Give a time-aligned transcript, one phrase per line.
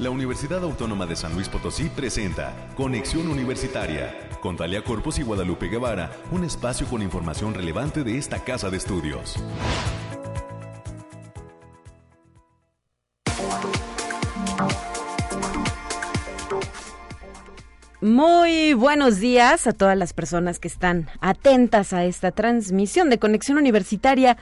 [0.00, 5.68] la Universidad Autónoma de San Luis Potosí presenta Conexión Universitaria con Talia Corpus y Guadalupe
[5.68, 9.36] Guevara, un espacio con información relevante de esta casa de estudios.
[18.00, 23.58] Muy buenos días a todas las personas que están atentas a esta transmisión de Conexión
[23.58, 24.38] Universitaria.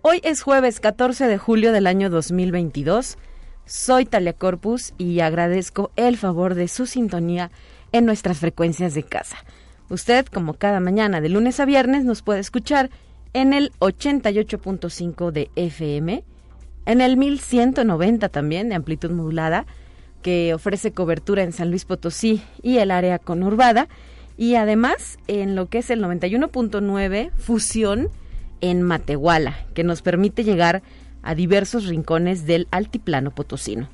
[0.00, 3.18] Hoy es jueves 14 de julio del año 2022.
[3.66, 7.50] Soy Talia Corpus y agradezco el favor de su sintonía
[7.92, 9.38] en nuestras frecuencias de casa.
[9.88, 12.90] Usted, como cada mañana de lunes a viernes, nos puede escuchar
[13.32, 16.24] en el 88.5 de FM,
[16.86, 19.64] en el 1190 también de amplitud modulada,
[20.20, 23.88] que ofrece cobertura en San Luis Potosí y el área conurbada,
[24.36, 28.08] y además en lo que es el 91.9 Fusión
[28.60, 30.82] en Matehuala, que nos permite llegar a
[31.34, 33.88] diversos rincones del altiplano potosino.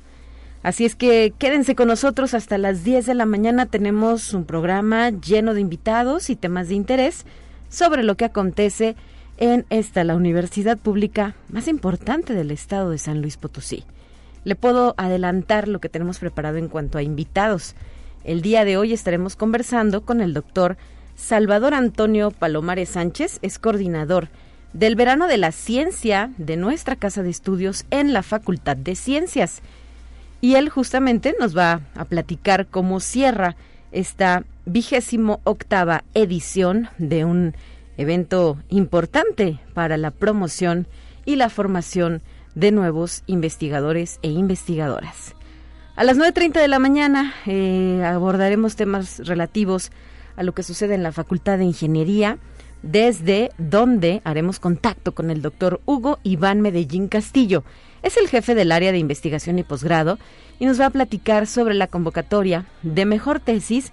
[0.63, 3.65] Así es que quédense con nosotros hasta las 10 de la mañana.
[3.65, 7.25] Tenemos un programa lleno de invitados y temas de interés
[7.69, 8.95] sobre lo que acontece
[9.37, 13.85] en esta, la universidad pública más importante del estado de San Luis Potosí.
[14.43, 17.75] Le puedo adelantar lo que tenemos preparado en cuanto a invitados.
[18.23, 20.77] El día de hoy estaremos conversando con el doctor
[21.15, 24.29] Salvador Antonio Palomares Sánchez, es coordinador
[24.73, 29.61] del verano de la ciencia de nuestra casa de estudios en la Facultad de Ciencias.
[30.39, 33.55] Y él justamente nos va a platicar cómo cierra
[33.91, 37.53] esta vigésimo octava edición de un
[37.97, 40.87] evento importante para la promoción
[41.25, 42.21] y la formación
[42.55, 45.35] de nuevos investigadores e investigadoras.
[45.95, 49.91] A las 9.30 de la mañana eh, abordaremos temas relativos
[50.35, 52.37] a lo que sucede en la Facultad de Ingeniería,
[52.81, 57.63] desde donde haremos contacto con el doctor Hugo Iván Medellín Castillo.
[58.03, 60.17] Es el jefe del área de investigación y posgrado
[60.59, 63.91] y nos va a platicar sobre la convocatoria de mejor tesis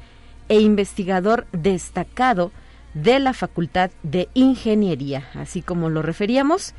[0.49, 2.51] e investigador destacado
[2.95, 6.75] de la Facultad de Ingeniería, así como lo referíamos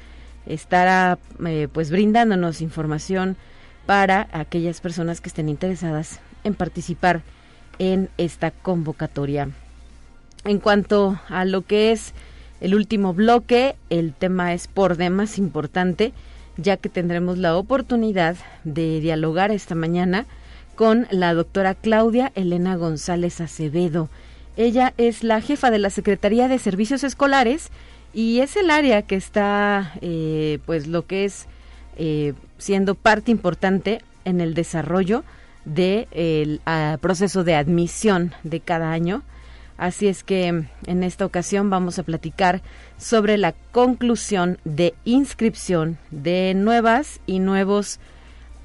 [0.50, 3.38] estará eh, pues brindándonos información
[3.86, 7.22] para aquellas personas que estén interesadas en participar
[7.78, 9.50] en esta convocatoria.
[10.46, 12.14] En cuanto a lo que es
[12.62, 16.14] el último bloque, el tema es por demás importante,
[16.58, 20.26] ya que tendremos la oportunidad de dialogar esta mañana
[20.76, 24.10] con la doctora Claudia Elena González Acevedo.
[24.56, 27.70] Ella es la jefa de la Secretaría de Servicios Escolares
[28.14, 31.48] y es el área que está, eh, pues lo que es
[31.98, 35.24] eh, siendo parte importante en el desarrollo
[35.66, 36.62] del
[37.02, 39.24] proceso de admisión de cada año.
[39.80, 42.62] Así es que en esta ocasión vamos a platicar
[42.98, 48.02] sobre la conclusión de inscripción de nuevas y nuevos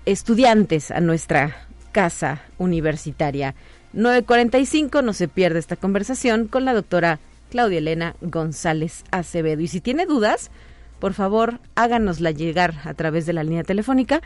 [0.07, 3.55] estudiantes a nuestra casa universitaria.
[3.95, 9.61] 9.45, no se pierde esta conversación con la doctora Claudia Elena González Acevedo.
[9.61, 10.51] Y si tiene dudas,
[10.99, 14.21] por favor, háganosla llegar a través de la línea telefónica.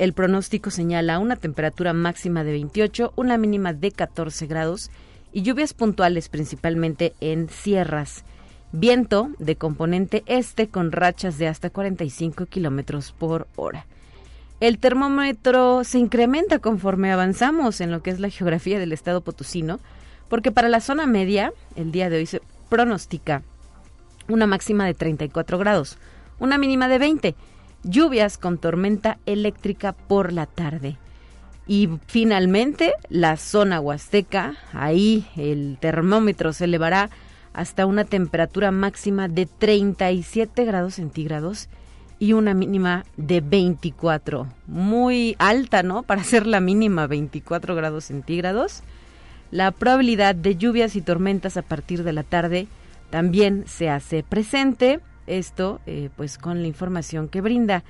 [0.00, 4.90] el pronóstico señala una temperatura máxima de 28, una mínima de 14 grados
[5.30, 8.24] y lluvias puntuales principalmente en sierras.
[8.72, 13.84] Viento de componente este con rachas de hasta 45 kilómetros por hora.
[14.60, 19.80] El termómetro se incrementa conforme avanzamos en lo que es la geografía del estado potosino,
[20.30, 23.42] porque para la zona media, el día de hoy se pronostica
[24.28, 25.98] una máxima de 34 grados,
[26.38, 27.34] una mínima de 20.
[27.82, 30.96] Lluvias con tormenta eléctrica por la tarde.
[31.66, 37.10] Y finalmente, la zona huasteca, ahí el termómetro se elevará
[37.52, 41.68] hasta una temperatura máxima de 37 grados centígrados
[42.18, 44.46] y una mínima de 24.
[44.66, 46.02] Muy alta, ¿no?
[46.02, 48.82] Para ser la mínima 24 grados centígrados.
[49.50, 52.68] La probabilidad de lluvias y tormentas a partir de la tarde
[53.10, 55.00] también se hace presente.
[55.30, 57.84] Esto, eh, pues, con la información que brinda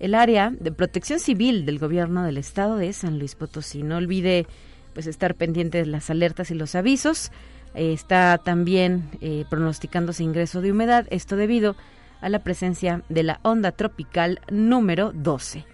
[0.00, 3.84] el área de protección civil del gobierno del estado de San Luis Potosí.
[3.84, 4.48] No olvide,
[4.92, 7.30] pues, estar pendiente de las alertas y los avisos.
[7.74, 11.76] Eh, está también eh, pronosticándose ingreso de humedad, esto debido
[12.20, 15.64] a la presencia de la onda tropical número 12.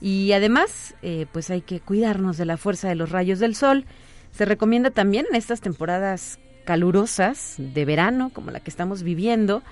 [0.00, 0.94] Y además,
[1.32, 3.86] pues hay que cuidarnos de la fuerza de los rayos del sol.
[4.30, 9.62] Se recomienda también en estas temporadas calurosas de verano, como la que estamos viviendo,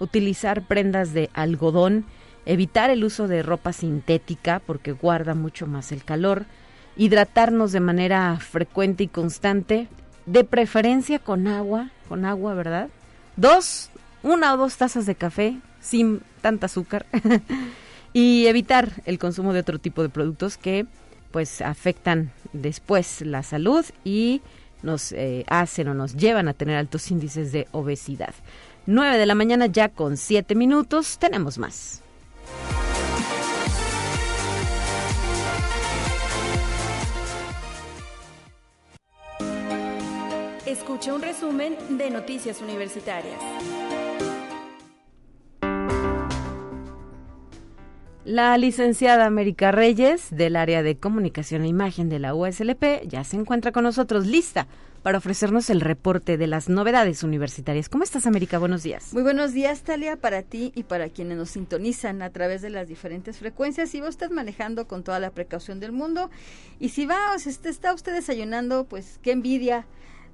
[0.00, 2.04] utilizar prendas de algodón,
[2.46, 6.46] evitar el uso de ropa sintética porque guarda mucho más el calor,
[6.96, 9.88] hidratarnos de manera frecuente y constante,
[10.26, 12.88] de preferencia con agua, con agua, ¿verdad?
[13.36, 13.90] Dos,
[14.22, 17.06] una o dos tazas de café sin tanta azúcar
[18.12, 20.86] y evitar el consumo de otro tipo de productos que
[21.30, 24.40] pues afectan después la salud y
[24.82, 28.34] nos eh, hacen o nos llevan a tener altos índices de obesidad.
[28.86, 32.02] 9 de la mañana ya con 7 minutos, tenemos más.
[40.66, 43.40] Escucha un resumen de Noticias Universitarias.
[48.26, 53.36] La licenciada América Reyes, del área de comunicación e imagen de la USLP, ya se
[53.36, 54.66] encuentra con nosotros lista
[55.04, 57.90] para ofrecernos el reporte de las novedades universitarias.
[57.90, 58.58] ¿Cómo estás, América?
[58.58, 59.12] Buenos días.
[59.12, 62.88] Muy buenos días, Talia, para ti y para quienes nos sintonizan a través de las
[62.88, 63.90] diferentes frecuencias.
[63.90, 66.30] Si vos estás manejando con toda la precaución del mundo
[66.80, 69.84] y si va, o está usted desayunando, pues qué envidia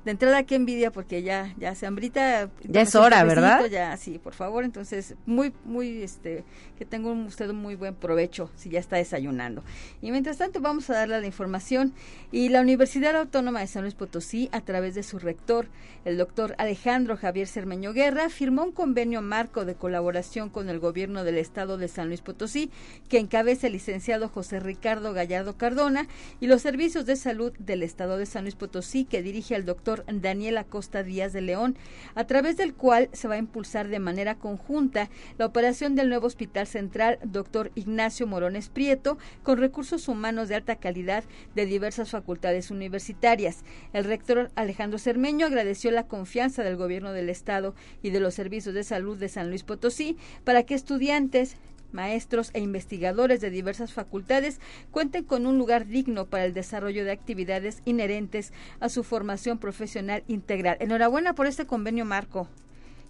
[0.05, 2.51] de entrada qué envidia porque ya ya se hambrita.
[2.65, 4.65] Ya es hora verdad ya sí por favor.
[4.65, 6.45] Entonces muy muy este
[6.79, 9.63] que tenga usted un muy buen provecho si ya está desayunando.
[10.01, 11.93] Y mientras tanto vamos a darle la información.
[12.33, 15.69] Y la Universidad Autónoma de San Luis Potosí a través de su rector
[16.05, 21.25] el doctor Alejandro Javier Cermeño Guerra firmó un convenio marco de colaboración con el gobierno
[21.25, 22.71] del estado de San Luis Potosí
[23.11, 26.09] que encabeza el licenciado José Ricardo Gallardo Cardona
[26.41, 29.90] y los servicios de salud del estado de San Luis Potosí que dirige el doctor
[30.13, 31.77] Daniel Acosta Díaz de León,
[32.15, 36.27] a través del cual se va a impulsar de manera conjunta la operación del nuevo
[36.27, 37.73] Hospital Central Dr.
[37.75, 43.65] Ignacio Morones Prieto con recursos humanos de alta calidad de diversas facultades universitarias.
[43.93, 48.75] El rector Alejandro Cermeño agradeció la confianza del gobierno del estado y de los servicios
[48.75, 51.57] de salud de San Luis Potosí para que estudiantes,
[51.93, 54.61] maestros e investigadores de diversas facultades
[54.91, 60.25] cuenten con un lugar digno para el desarrollo de actividades inherentes a su formación profesional
[60.29, 60.77] integral.
[60.81, 62.49] Enhorabuena por este convenio marco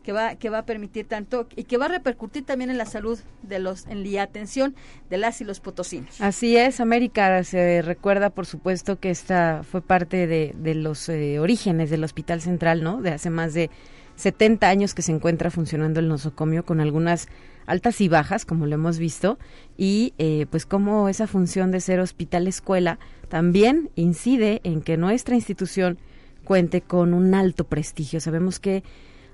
[0.02, 2.86] que va que va a permitir tanto y que va a repercutir también en la
[2.86, 4.74] salud de los en la atención
[5.10, 6.20] de las y los potosinos.
[6.20, 11.38] Así es, América se recuerda por supuesto que esta fue parte de, de los eh,
[11.38, 13.02] orígenes del Hospital Central, ¿no?
[13.02, 13.70] De hace más de
[14.16, 17.28] 70 años que se encuentra funcionando el nosocomio con algunas
[17.66, 19.38] altas y bajas, como lo hemos visto,
[19.76, 22.98] y eh, pues como esa función de ser hospital escuela
[23.28, 25.98] también incide en que nuestra institución
[26.44, 28.20] cuente con un alto prestigio.
[28.20, 28.82] Sabemos que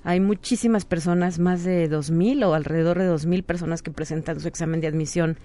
[0.04, 4.80] hay muchísimas personas, más de 2.000 o alrededor de 2.000 personas que presentan su examen
[4.80, 5.36] de admisión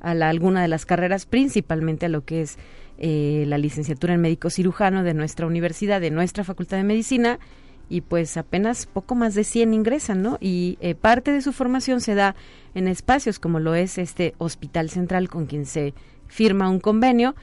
[0.00, 2.58] a la, alguna de las carreras, principalmente a lo que es
[2.98, 7.38] eh, la licenciatura en médico cirujano de nuestra universidad, de nuestra Facultad de Medicina,
[7.88, 10.38] y pues apenas poco más de 100 ingresan, ¿no?
[10.40, 12.34] Y eh, parte de su formación se da
[12.74, 15.94] en espacios como lo es este Hospital Central con quien se
[16.26, 17.34] firma un convenio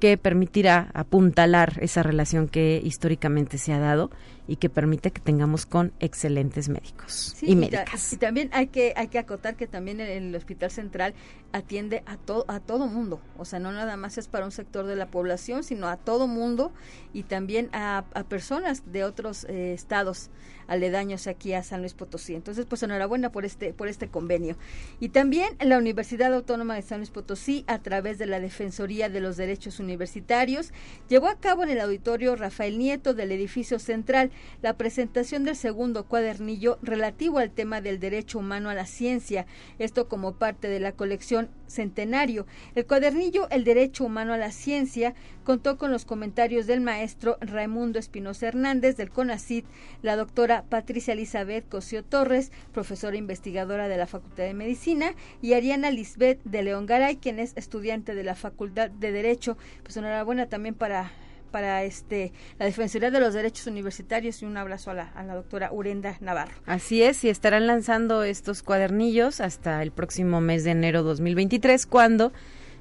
[0.00, 4.10] que permitirá apuntalar esa relación que históricamente se ha dado
[4.48, 8.12] y que permite que tengamos con excelentes médicos y, médicas.
[8.12, 11.14] Y, también hay que hay que acotar que también el, Hospital Central
[11.52, 14.86] atiende a todo a todo mundo, o sea, no nada más es para un sector
[14.86, 16.72] de la población, sino a todo mundo
[17.12, 20.30] y también a, personas de otros eh, estados
[20.66, 22.34] aledaños aquí a San Luis Potosí.
[22.34, 24.56] Entonces, pues enhorabuena por este por este convenio.
[25.00, 29.20] Y también la Universidad Autónoma de San Luis Potosí a través de la Defensoría de
[29.20, 30.72] los Derechos Universitarios
[31.08, 34.30] llevó a cabo en el auditorio Rafael Nieto del edificio central
[34.62, 39.46] la presentación del segundo cuadernillo relativo al tema del derecho humano a la ciencia,
[39.78, 42.46] esto como parte de la colección Centenario.
[42.74, 47.98] El cuadernillo El derecho humano a la ciencia contó con los comentarios del maestro Raimundo
[47.98, 49.64] Espinosa Hernández del CONACIT,
[50.02, 55.90] la doctora Patricia Elizabeth Cosio Torres, profesora investigadora de la Facultad de Medicina, y Ariana
[55.90, 59.56] Lisbeth de León Garay, quien es estudiante de la Facultad de Derecho.
[59.82, 61.10] Pues enhorabuena también para
[61.52, 66.16] para este la Defensoría de los Derechos Universitarios y un abrazo a la, doctora Urenda
[66.20, 66.54] Navarro.
[66.66, 72.32] Así es, y estarán lanzando estos cuadernillos hasta el próximo mes de enero 2023, cuando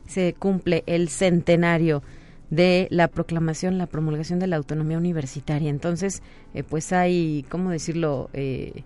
[0.08, 2.02] se cumple el centenario
[2.50, 5.70] de la proclamación, la promulgación de la autonomía universitaria.
[5.70, 6.22] Entonces,
[6.54, 8.30] eh, pues hay, ¿cómo decirlo?
[8.34, 8.84] Eh,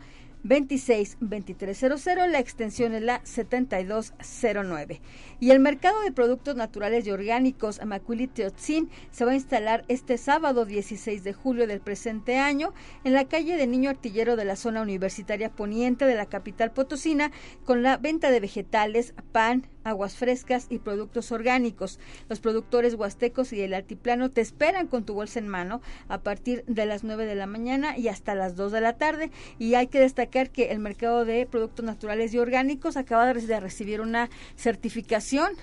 [0.45, 5.01] 26 2300, la extensión es la 7209.
[5.39, 10.19] Y el mercado de productos naturales y orgánicos Amacuili Teotzin se va a instalar este
[10.19, 14.55] sábado 16 de julio del presente año en la calle de Niño Artillero de la
[14.55, 17.31] zona universitaria poniente de la capital potosina
[17.63, 21.99] con la venta de vegetales, pan, aguas frescas y productos orgánicos.
[22.27, 26.65] Los productores huastecos y el altiplano te esperan con tu bolsa en mano a partir
[26.67, 29.31] de las 9 de la mañana y hasta las 2 de la tarde.
[29.59, 34.01] Y hay que destacar que el mercado de productos naturales y orgánicos acaba de recibir
[34.01, 35.53] una certificación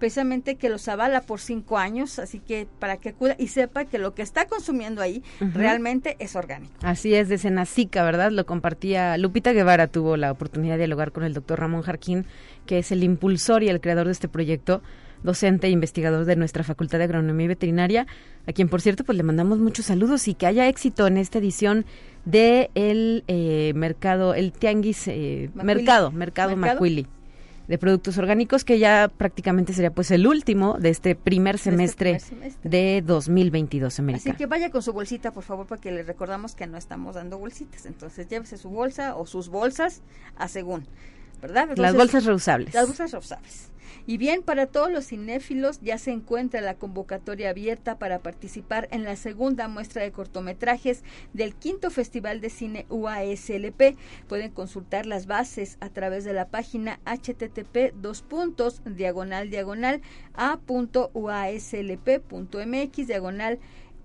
[0.00, 3.98] precisamente que los avala por cinco años, así que para que acuda y sepa que
[3.98, 5.52] lo que está consumiendo ahí uh -huh.
[5.52, 6.72] realmente es orgánico.
[6.82, 8.32] Así es, de Senacica, ¿verdad?
[8.32, 12.26] Lo compartía Lupita Guevara, tuvo la oportunidad de dialogar con el doctor Ramón Jarquín,
[12.66, 14.82] que es el impulsor y el creador de este proyecto
[15.22, 18.06] docente e investigador de nuestra Facultad de Agronomía y Veterinaria,
[18.46, 21.38] a quien por cierto pues le mandamos muchos saludos y que haya éxito en esta
[21.38, 21.84] edición
[22.24, 27.06] de el eh, mercado, el tianguis, eh, mercado, mercado, mercado Macuili
[27.70, 32.16] de productos orgánicos que ya prácticamente sería pues el último de este primer semestre de,
[32.16, 32.70] este primer semestre.
[32.70, 34.28] de 2022 América.
[34.28, 37.38] Así que vaya con su bolsita por favor porque le recordamos que no estamos dando
[37.38, 40.02] bolsitas, entonces llévese su bolsa o sus bolsas
[40.36, 40.84] a según,
[41.40, 41.62] ¿verdad?
[41.62, 42.74] Entonces, las bolsas reusables.
[42.74, 43.70] Las bolsas reusables.
[44.06, 49.04] Y bien, para todos los cinéfilos ya se encuentra la convocatoria abierta para participar en
[49.04, 53.96] la segunda muestra de cortometrajes del quinto Festival de Cine UASLP.
[54.28, 60.00] Pueden consultar las bases a través de la página http dos puntos diagonal diagonal
[60.34, 60.66] a.uaslp.mx
[63.06, 63.58] diagonal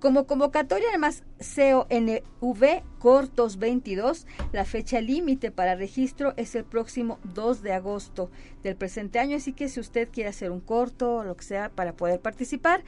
[0.06, 7.64] como convocatoria, además, CONV Cortos 22, la fecha límite para registro es el próximo 2
[7.64, 8.30] de agosto
[8.62, 11.70] del presente año, así que si usted quiere hacer un corto o lo que sea
[11.70, 12.84] para poder participar,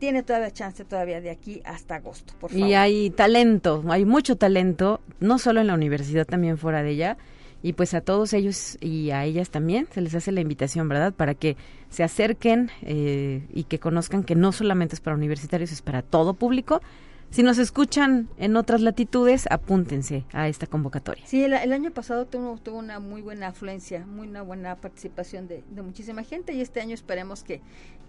[0.00, 2.66] tiene todavía chance todavía de aquí hasta agosto, por favor.
[2.66, 7.16] Y hay talento, hay mucho talento, no solo en la universidad, también fuera de ella.
[7.62, 11.12] Y pues a todos ellos y a ellas también se les hace la invitación, ¿verdad?
[11.12, 11.56] Para que
[11.90, 16.34] se acerquen eh, y que conozcan que no solamente es para universitarios, es para todo
[16.34, 16.80] público.
[17.30, 21.24] Si nos escuchan en otras latitudes, apúntense a esta convocatoria.
[21.26, 25.62] Sí, el, año pasado tuvo, tuvo, una muy buena afluencia, muy una buena participación de,
[25.80, 27.60] muchísima gente y este año esperemos que,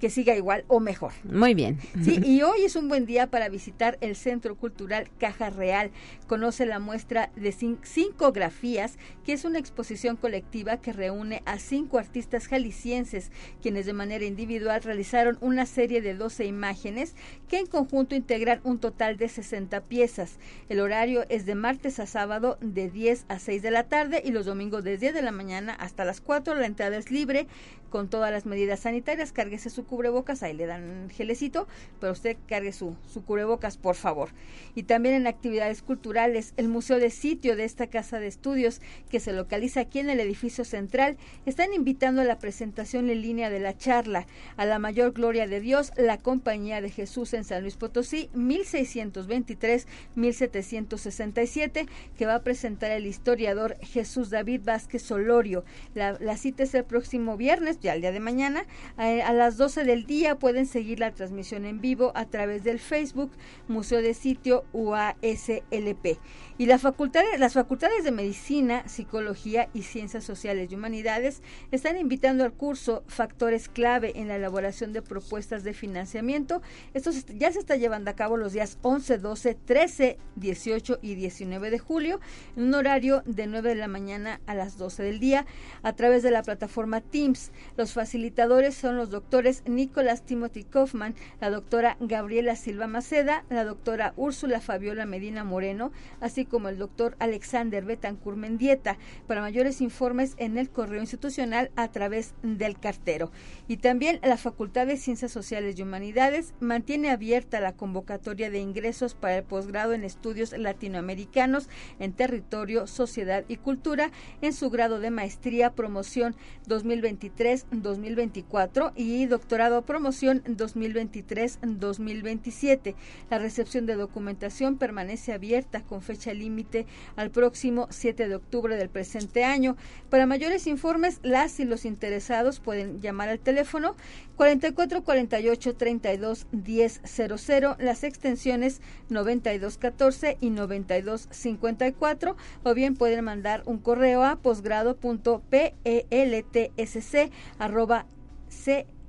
[0.02, 1.14] que siga igual o mejor.
[1.24, 1.78] Muy bien.
[2.04, 5.92] Sí, y hoy es un buen día para visitar el Centro Cultural Caja Real.
[6.26, 12.00] Conoce la muestra de cinco grafías, que es una exposición colectiva que reúne a cinco
[12.00, 13.32] artistas jaliscienses,
[13.62, 17.16] quienes de manera individual realizaron una serie de 12 imágenes
[17.48, 20.40] que en conjunto integran un total de 60 piezas.
[20.68, 24.32] El horario es de martes a sábado de 10 a 6 de la tarde y
[24.32, 26.56] los domingos de 10 de la mañana hasta las 4.
[26.56, 27.46] La entrada es libre
[27.92, 29.32] con todas las medidas sanitarias.
[29.32, 31.68] Cárguese su cubrebocas, ahí le dan gelecito,
[32.00, 34.30] pero usted cargue su, su cubrebocas, por favor.
[34.74, 38.80] Y también en actividades culturales, el Museo de Sitio de esta casa de estudios,
[39.10, 43.50] que se localiza aquí en el edificio central, están invitando a la presentación en línea
[43.50, 47.64] de la charla a la mayor gloria de Dios, la Compañía de Jesús en San
[47.64, 55.66] Luis Potosí, 1600 1723-1767 que va a presentar el historiador Jesús David Vázquez Solorio.
[55.94, 58.66] La, cita es el próximo viernes, ya el día de mañana,
[58.98, 62.80] eh, a las 12 del día pueden seguir la transmisión en vivo a través del
[62.80, 63.32] Facebook
[63.68, 66.18] Museo de Sitio UASLP.
[66.58, 72.44] Y la facultad, las facultades de Medicina, Psicología y Ciencias Sociales y Humanidades están invitando
[72.44, 76.62] al curso Factores Clave en la elaboración de propuestas de financiamiento.
[76.94, 81.72] Esto ya se está llevando a cabo los días 11, 12, 13, 18 y 19
[81.72, 82.20] de julio
[82.56, 85.46] en un horario de 9 de la mañana a las 12 del día
[85.82, 87.52] a través de la plataforma Teams.
[87.78, 94.14] Los facilitadores son los doctores Nicolás Timothy Kaufman, la doctora Gabriela Silva Maceda, la doctora
[94.16, 98.98] Úrsula Fabiola Medina Moreno, así como el doctor Alexander Betancourt Mendieta.
[99.28, 103.32] Para mayores informes en el correo institucional a través del cartero.
[103.68, 109.16] Y también la Facultad de Ciencias Sociales y Humanidades mantiene abierta la convocatoria de ingresos
[109.16, 114.12] para el posgrado en estudios latinoamericanos en territorio, sociedad y cultura
[114.42, 116.36] en su grado de maestría promoción
[116.68, 122.96] 2023-2024 y doctorado promoción 2023-2027.
[123.30, 126.86] La recepción de documentación permanece abierta con fecha límite
[127.18, 129.76] al próximo 7 de octubre del presente año.
[130.10, 133.98] Para mayores informes, las y los interesados pueden llamar al teléfono
[134.38, 138.80] 44 48 32 10 00, las extensiones
[139.10, 147.32] 92 14 y 92 54, o bien pueden mandar un correo a posgrado.peltsc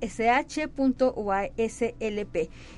[0.07, 0.73] sh.uaslp.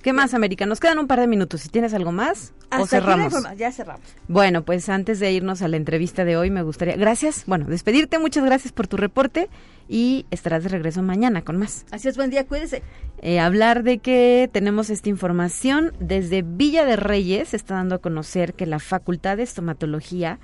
[0.04, 0.66] ¿Qué más, América?
[0.66, 1.62] Nos quedan un par de minutos.
[1.62, 3.34] Si tienes algo más, o cerramos.
[3.58, 4.06] ya cerramos.
[4.28, 8.20] Bueno, pues antes de irnos a la entrevista de hoy, me gustaría, gracias, bueno, despedirte.
[8.20, 9.50] Muchas gracias por tu reporte
[9.88, 11.86] y estarás de regreso mañana con más.
[11.90, 12.84] Así es, buen día, cuídese.
[13.22, 18.00] Eh, hablar de que tenemos esta información desde Villa de Reyes, se está dando a
[18.00, 20.38] conocer que la Facultad de Estomatología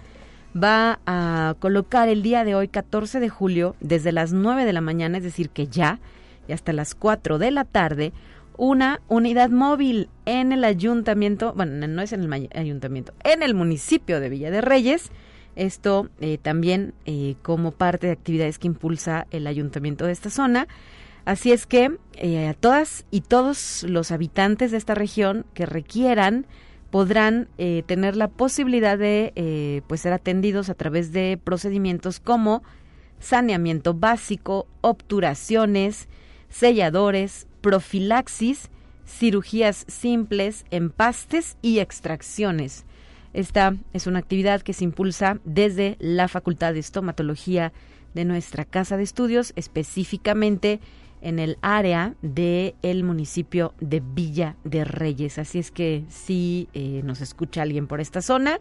[0.56, 4.80] va a colocar el día de hoy, 14 de julio, desde las 9 de la
[4.80, 6.00] mañana, es decir, que ya,
[6.48, 8.14] y hasta las 4 de la tarde,
[8.60, 14.20] una unidad móvil en el ayuntamiento, bueno, no es en el ayuntamiento, en el municipio
[14.20, 15.12] de Villa de Reyes.
[15.56, 20.68] Esto eh, también eh, como parte de actividades que impulsa el ayuntamiento de esta zona.
[21.24, 26.46] Así es que eh, a todas y todos los habitantes de esta región que requieran
[26.92, 27.48] podrán
[27.86, 32.64] tener la posibilidad de pues ser atendidos a través de procedimientos como
[33.20, 36.08] saneamiento básico, obturaciones,
[36.50, 38.70] selladores, profilaxis,
[39.06, 42.86] cirugías simples, empastes y extracciones.
[43.34, 47.72] Esta es una actividad que se impulsa desde la Facultad de Estomatología
[48.14, 50.80] de nuestra Casa de Estudios, específicamente
[51.22, 55.38] en el área del el municipio de Villa de Reyes.
[55.38, 58.60] Así es que si eh, nos escucha alguien por esta zona,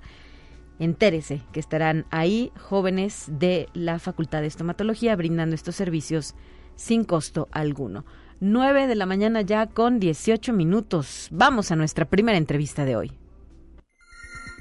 [0.79, 6.35] entérese que estarán ahí jóvenes de la Facultad de Estomatología brindando estos servicios
[6.77, 8.05] sin costo alguno.
[8.41, 11.29] 9 de la mañana ya con 18 minutos.
[11.31, 13.13] Vamos a nuestra primera entrevista de hoy.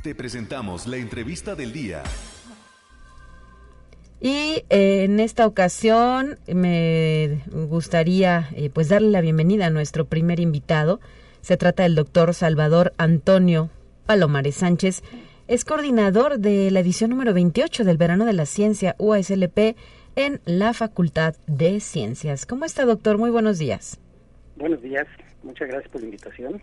[0.03, 2.03] Te presentamos la entrevista del día.
[4.19, 10.39] Y eh, en esta ocasión me gustaría eh, pues darle la bienvenida a nuestro primer
[10.39, 10.99] invitado.
[11.41, 13.69] Se trata del doctor Salvador Antonio
[14.07, 15.03] Palomares Sánchez.
[15.47, 19.75] Es coordinador de la edición número 28 del Verano de la Ciencia UASLP
[20.17, 22.47] en la Facultad de Ciencias.
[22.47, 23.19] ¿Cómo está, doctor?
[23.19, 23.99] Muy buenos días.
[24.57, 25.05] Buenos días.
[25.43, 26.59] Muchas gracias por la invitación.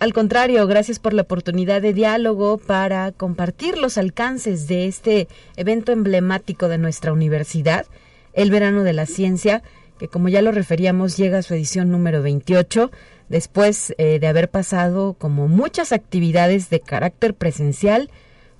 [0.00, 5.92] Al contrario, gracias por la oportunidad de diálogo para compartir los alcances de este evento
[5.92, 7.84] emblemático de nuestra universidad,
[8.32, 9.62] el Verano de la Ciencia,
[9.98, 12.90] que como ya lo referíamos llega a su edición número 28,
[13.28, 18.10] después eh, de haber pasado como muchas actividades de carácter presencial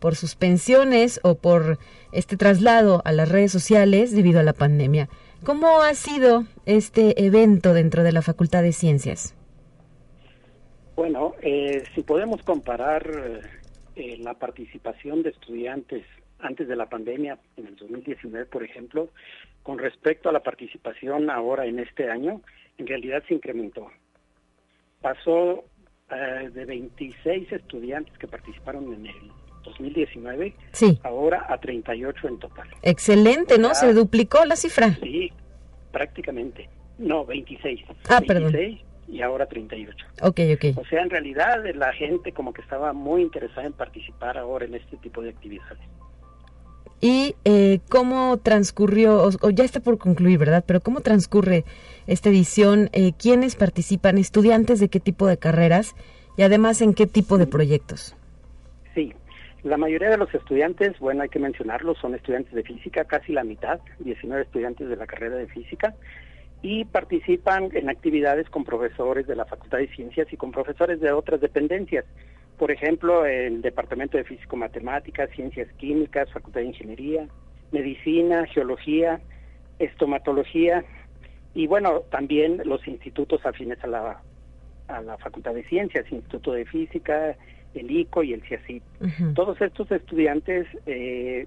[0.01, 1.79] por suspensiones o por
[2.13, 5.09] este traslado a las redes sociales debido a la pandemia.
[5.45, 9.35] ¿Cómo ha sido este evento dentro de la Facultad de Ciencias?
[10.95, 13.11] Bueno, eh, si podemos comparar
[13.97, 16.05] eh, la participación de estudiantes
[16.39, 19.09] antes de la pandemia, en el 2019, por ejemplo,
[19.63, 22.43] con respecto a la participación ahora en este año,
[22.79, 23.89] en realidad se incrementó.
[25.01, 25.65] Pasó
[26.11, 30.99] eh, de 26 estudiantes que participaron en el 2019, Sí.
[31.05, 32.69] ahora a 38 en total.
[32.83, 33.69] Excelente, ¿no?
[33.69, 33.75] Ya.
[33.75, 34.95] Se duplicó la cifra.
[35.03, 35.31] Sí,
[35.91, 36.69] prácticamente.
[36.99, 37.81] No, 26.
[38.09, 38.53] Ah, perdón.
[38.53, 40.07] 26 y ahora 38.
[40.23, 40.79] Ok, ok.
[40.79, 44.65] O sea, en realidad eh, la gente como que estaba muy interesada en participar ahora
[44.65, 45.79] en este tipo de actividades.
[47.01, 50.63] ¿Y eh, cómo transcurrió, o, o ya está por concluir, ¿verdad?
[50.65, 51.65] Pero cómo transcurre
[52.07, 52.91] esta edición?
[52.93, 54.19] Eh, ¿Quiénes participan?
[54.19, 55.97] ¿Estudiantes de qué tipo de carreras?
[56.37, 58.15] Y además, ¿en qué tipo de proyectos?
[59.65, 63.45] La mayoría de los estudiantes, bueno, hay que mencionarlo, son estudiantes de física, casi la
[63.45, 65.95] mitad, 19 estudiantes de la carrera de física,
[66.63, 71.13] y participan en actividades con profesores de la Facultad de Ciencias y con profesores de
[71.13, 72.05] otras dependencias.
[72.59, 77.29] Por ejemplo, el Departamento de Físico-Matemáticas, Ciencias Químicas, Facultad de Ingeniería,
[77.71, 79.21] Medicina, Geología,
[79.79, 80.85] Estomatología,
[81.55, 84.23] y bueno, también los institutos afines a la,
[84.89, 87.37] a la Facultad de Ciencias, Instituto de Física,
[87.75, 88.83] el ICO y el CIACIP.
[89.01, 89.35] Ujú.
[89.35, 91.47] Todos estos estudiantes eh,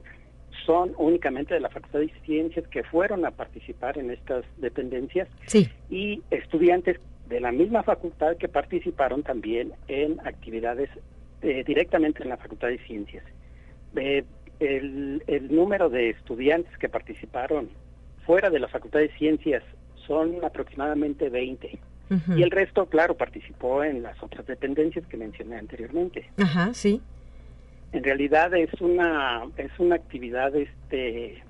[0.66, 5.70] son únicamente de la Facultad de Ciencias que fueron a participar en estas dependencias Sí,
[5.90, 10.90] y estudiantes de la misma facultad que participaron también en actividades
[11.42, 13.24] eh, directamente en la Facultad de Ciencias.
[13.96, 14.24] Eh,
[14.60, 17.70] el, el número de estudiantes que participaron
[18.26, 19.64] fuera de la Facultad de Ciencias
[20.08, 21.80] son aproximadamente 20
[22.36, 27.02] y el resto, claro, participó en las otras dependencias que mencioné anteriormente Ajá, sí.
[27.92, 31.44] en realidad es una es una actividad este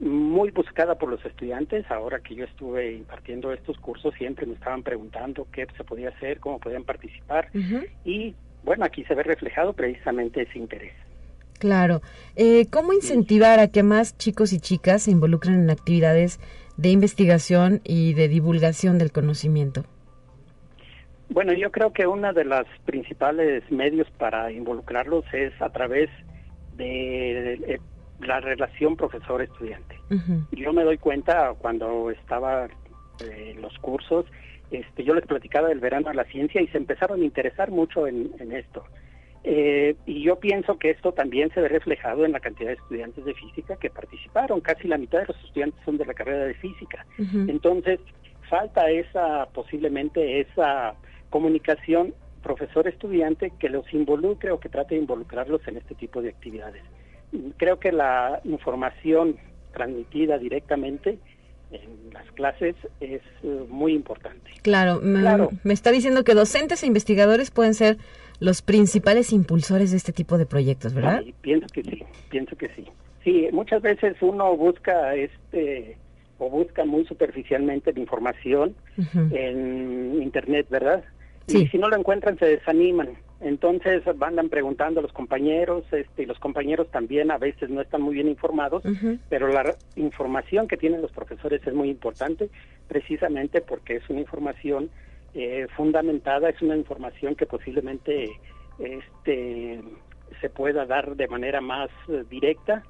[0.00, 4.82] muy buscada por los estudiantes ahora que yo estuve impartiendo estos cursos siempre me estaban
[4.82, 7.50] preguntando qué se podía hacer cómo podían participar
[8.04, 10.94] y bueno aquí se ve reflejado precisamente ese interés
[11.58, 12.02] Claro.
[12.36, 16.38] Eh, ¿Cómo incentivar a que más chicos y chicas se involucren en actividades
[16.76, 19.84] de investigación y de divulgación del conocimiento?
[21.30, 26.08] Bueno yo creo que uno de los principales medios para involucrarlos es a través
[26.76, 27.80] de eh,
[28.20, 30.44] la relación profesor estudiante Ujú.
[30.52, 32.68] yo me doy cuenta cuando estaba
[33.20, 34.26] eh, en los cursos,
[34.70, 38.06] este, yo les platicaba del verano a la ciencia y se empezaron a interesar mucho
[38.06, 38.84] en, en esto.
[39.44, 43.24] Eh, y yo pienso que esto también se ve reflejado en la cantidad de estudiantes
[43.24, 44.60] de física que participaron.
[44.60, 47.06] Casi la mitad de los estudiantes son de la carrera de física.
[47.48, 48.00] Entonces,
[48.48, 50.94] falta esa, posiblemente esa
[51.30, 56.82] comunicación profesor-estudiante que los involucre o que trate de involucrarlos en este tipo de actividades.
[57.56, 59.36] Creo que la información
[59.72, 61.18] transmitida directamente
[61.70, 64.50] en las clases es eh, muy importante.
[64.62, 65.50] Claro, me, Claro.
[65.64, 67.98] me está diciendo que docentes e investigadores pueden ser
[68.40, 71.22] los principales impulsores de este tipo de proyectos, ¿verdad?
[71.24, 72.86] Sí, pienso que sí, pienso que sí.
[73.24, 75.98] Sí, muchas veces uno busca este
[76.38, 78.74] o busca muy superficialmente la información
[79.32, 81.04] en internet, ¿verdad?
[81.48, 81.62] Sí.
[81.62, 83.16] Y si no lo encuentran se desaniman.
[83.40, 88.02] Entonces andan preguntando a los compañeros, este, y los compañeros también a veces no están
[88.02, 88.82] muy bien informados,
[89.28, 92.50] pero la información que tienen los profesores es muy importante,
[92.88, 94.90] precisamente porque es una información
[95.34, 98.28] eh, fundamentada, es una información que posiblemente
[98.80, 99.80] este,
[100.40, 102.82] se pueda dar de manera más eh, directa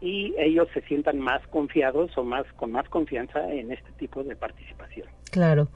[0.00, 4.34] y ellos se sientan más confiados o más con más confianza en este tipo de
[4.34, 5.06] participación.
[5.30, 5.68] Claro.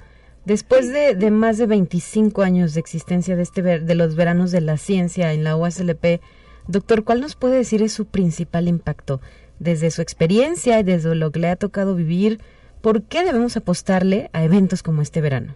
[0.48, 4.50] Después de, de más de 25 años de existencia de, este ver- de los veranos
[4.50, 6.22] de la ciencia en la UASLP,
[6.66, 9.20] doctor, ¿cuál nos puede decir es su principal impacto?
[9.58, 12.38] Desde su experiencia y desde lo que le ha tocado vivir,
[12.80, 15.54] ¿por qué debemos apostarle a eventos como este verano?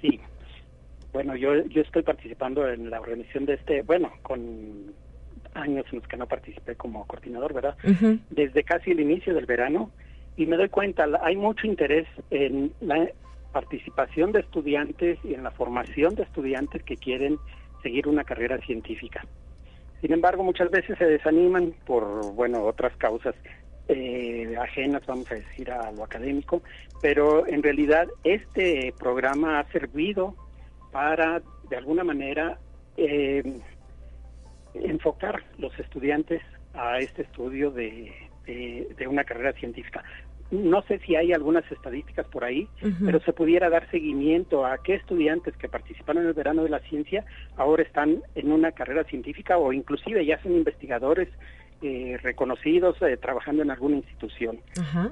[0.00, 0.18] Sí.
[1.12, 4.40] Bueno, yo, yo estoy participando en la organización de este, bueno, con
[5.52, 7.76] años en los que no participé como coordinador, ¿verdad?
[8.30, 9.90] Desde casi el inicio del verano
[10.38, 13.06] y me doy cuenta, hay mucho interés en la
[13.52, 17.38] participación de estudiantes y en la formación de estudiantes que quieren
[17.82, 19.24] seguir una carrera científica.
[20.00, 23.34] Sin embargo, muchas veces se desaniman por, bueno, otras causas
[23.88, 26.62] eh, ajenas, vamos a decir, a lo académico,
[27.00, 30.34] pero en realidad este programa ha servido
[30.90, 32.58] para, de alguna manera,
[32.96, 33.42] eh,
[34.74, 36.42] enfocar los estudiantes
[36.74, 38.12] a este estudio de,
[39.08, 40.02] una carrera científica.
[40.52, 42.68] No sé si hay algunas estadísticas por ahí,
[43.02, 46.80] pero se pudiera dar seguimiento a qué estudiantes que participaron en el verano de la
[46.80, 47.24] ciencia
[47.56, 51.28] ahora están en una carrera científica o inclusive ya son investigadores
[51.80, 54.60] eh, reconocidos eh, trabajando en alguna institución.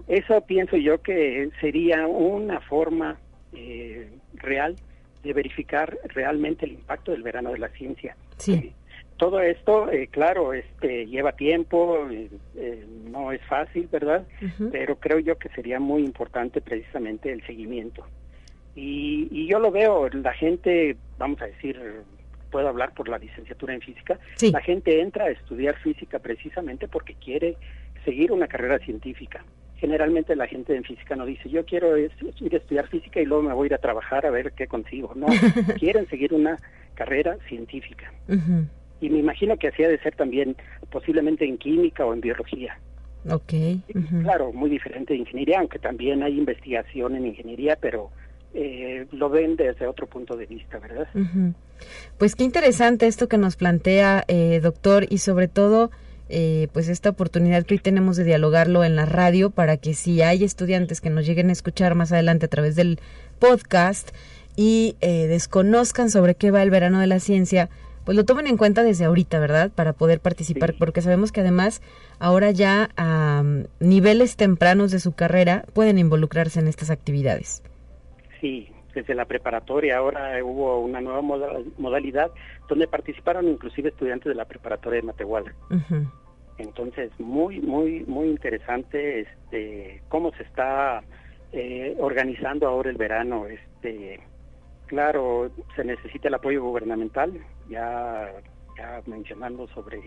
[0.07, 3.18] Eso pienso yo que sería una forma
[3.55, 4.76] eh, real
[5.22, 8.14] de verificar realmente el impacto del verano de la ciencia.
[8.37, 8.72] Sí.
[9.21, 14.27] Todo esto, eh, claro, este, lleva tiempo, eh, eh, no es fácil, ¿verdad?
[14.73, 18.07] Pero creo yo que sería muy importante precisamente el seguimiento.
[18.75, 21.79] Y, y yo lo veo, la gente, vamos a decir,
[22.51, 24.51] puedo hablar por la licenciatura en física, Sí.
[24.53, 27.59] la gente entra a estudiar física precisamente porque quiere
[28.07, 29.45] seguir una carrera científica.
[29.77, 32.11] Generalmente la gente en física no dice, yo quiero ir
[32.55, 35.13] a estudiar física y luego me voy a ir a trabajar a ver qué consigo.
[35.15, 35.27] No,
[35.79, 36.57] quieren seguir una
[36.95, 38.11] carrera científica.
[38.27, 38.65] Ujú.
[39.01, 40.57] Y me imagino que así ha de ser también
[40.91, 42.79] posiblemente en química o en biología.
[43.29, 43.53] Ok.
[44.23, 48.11] Claro, muy diferente de ingeniería, aunque también hay investigación en ingeniería, pero
[48.55, 51.09] eh, lo ven desde otro punto de vista, ¿verdad?
[51.15, 51.55] Ujú.
[52.19, 55.91] Pues qué interesante esto que nos plantea, eh, doctor, y sobre todo,
[56.29, 60.23] eh, pues esta oportunidad que hoy tenemos de dialogarlo en la radio para que si
[60.23, 63.01] hay estudiantes que nos lleguen a escuchar más adelante a través del
[63.39, 64.11] podcast
[64.57, 67.69] y eh, desconozcan sobre qué va el verano de la ciencia,
[68.05, 69.71] pues lo tomen en cuenta desde ahorita, ¿verdad?
[69.75, 70.77] Para poder participar, Sí.
[70.79, 71.83] porque sabemos que además
[72.19, 73.43] ahora ya a
[73.81, 77.63] niveles tempranos de su carrera pueden involucrarse en estas actividades.
[78.41, 82.31] Sí, desde la preparatoria ahora hubo una nueva moda- modalidad
[82.69, 85.55] donde participaron inclusive estudiantes de la preparatoria de Matehuala.
[86.59, 91.03] Entonces, muy, muy, muy interesante este, cómo se está
[91.53, 93.47] eh, organizando ahora el verano.
[93.47, 94.21] Este,
[94.87, 97.33] claro, se necesita el apoyo gubernamental,
[97.71, 98.31] ya,
[98.77, 100.01] ya mencionando sobre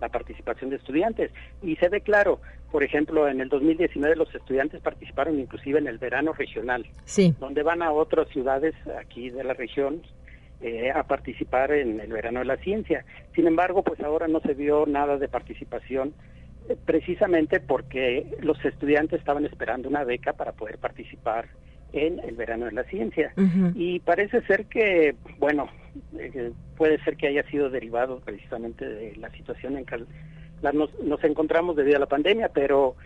[0.00, 1.30] la participación de estudiantes.
[1.62, 2.40] Y se ve claro,
[2.72, 7.34] por ejemplo, en el 2019 los estudiantes participaron inclusive en el verano regional Sí.
[7.38, 10.02] donde van a otras ciudades aquí de la región
[10.62, 13.04] eh, a participar en el verano de la ciencia.
[13.34, 16.12] Sin embargo, pues ahora no se vio nada de participación
[16.68, 21.46] eh, precisamente porque los estudiantes estaban esperando una beca para poder participar
[21.92, 23.32] en el verano de la ciencia.
[23.74, 25.68] Y parece ser que, bueno,
[26.18, 30.04] eh, puede ser que haya sido derivado precisamente de la situación en que
[30.62, 32.96] la- nos, nos encontramos debido a la pandemia, pero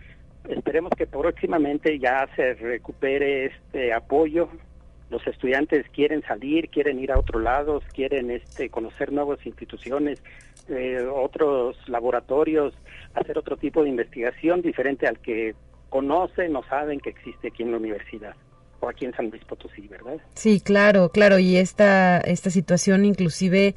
[0.48, 4.48] esperemos que próximamente ya se recupere este apoyo.
[5.10, 10.22] Los estudiantes quieren salir, quieren ir a otros lados, quieren este conocer nuevas instituciones,
[10.68, 12.74] eh, otros laboratorios,
[13.14, 15.54] hacer otro tipo de investigación diferente al que
[15.90, 18.34] conocen o saben que existe aquí en la universidad
[18.84, 20.16] o aquí en San Luis Potosí, ¿verdad?
[20.34, 23.74] Sí, claro, claro, y esta, esta situación inclusive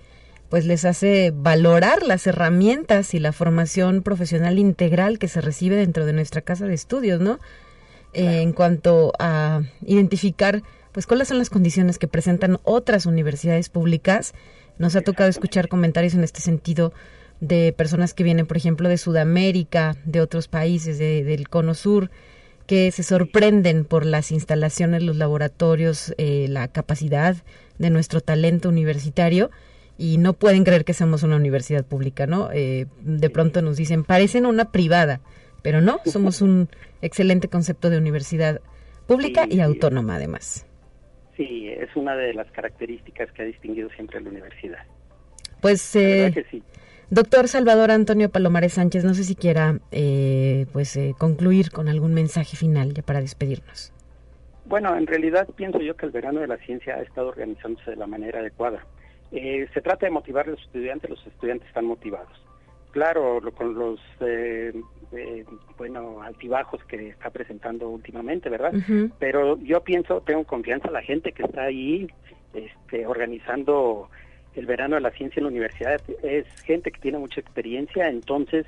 [0.49, 6.05] pues les hace valorar las herramientas y la formación profesional integral que se recibe dentro
[6.05, 7.39] de nuestra casa de estudios, ¿no?
[8.13, 10.61] Eh, en cuanto a identificar
[10.93, 14.33] pues cuáles son las condiciones que presentan otras universidades públicas.
[14.79, 16.93] Nos ha tocado escuchar comentarios en este sentido
[17.41, 22.09] de personas que vienen, por ejemplo, de Sudamérica, de otros países, de- del Cono Sur,
[22.67, 27.35] que se sorprenden por las instalaciones, los laboratorios, eh, la capacidad
[27.79, 29.49] de nuestro talento universitario
[29.97, 32.49] y no pueden creer que somos una universidad pública, ¿no?
[32.51, 35.21] Eh, de pronto nos dicen, parecen una privada,
[35.63, 36.69] pero no, somos un
[37.01, 38.61] excelente concepto de universidad
[39.07, 40.65] pública Sí, y autónoma además.
[41.35, 44.85] Sí, es una de las características que ha distinguido siempre a la universidad.
[45.61, 46.63] Pues, eh, que sí.
[47.09, 52.13] Doctor Salvador Antonio Palomares Sánchez, no sé si quiera eh, pues eh, concluir con algún
[52.13, 53.93] mensaje final ya para despedirnos.
[54.65, 57.95] Bueno, en realidad pienso yo que el verano de la ciencia ha estado organizándose de
[57.97, 58.85] la manera adecuada.
[59.31, 62.29] Eh, se trata de motivar a los estudiantes, los estudiantes están motivados.
[62.91, 64.73] Claro, lo- con los eh,
[65.13, 65.45] eh,
[65.77, 68.73] bueno altibajos que está presentando últimamente, ¿verdad?
[69.19, 72.07] Pero yo pienso, tengo confianza en la gente que está ahí
[72.53, 74.09] este, organizando
[74.57, 76.01] el verano de la ciencia en la universidad.
[76.23, 78.65] Es gente que tiene mucha experiencia, entonces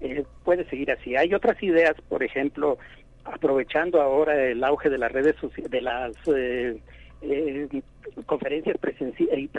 [0.00, 1.16] eh, puede seguir así.
[1.16, 2.78] Hay otras ideas, por ejemplo,
[3.24, 6.76] aprovechando ahora el auge de las redes sociales, de las eh,
[7.22, 7.82] eh,
[8.26, 9.50] conferencias presenciales,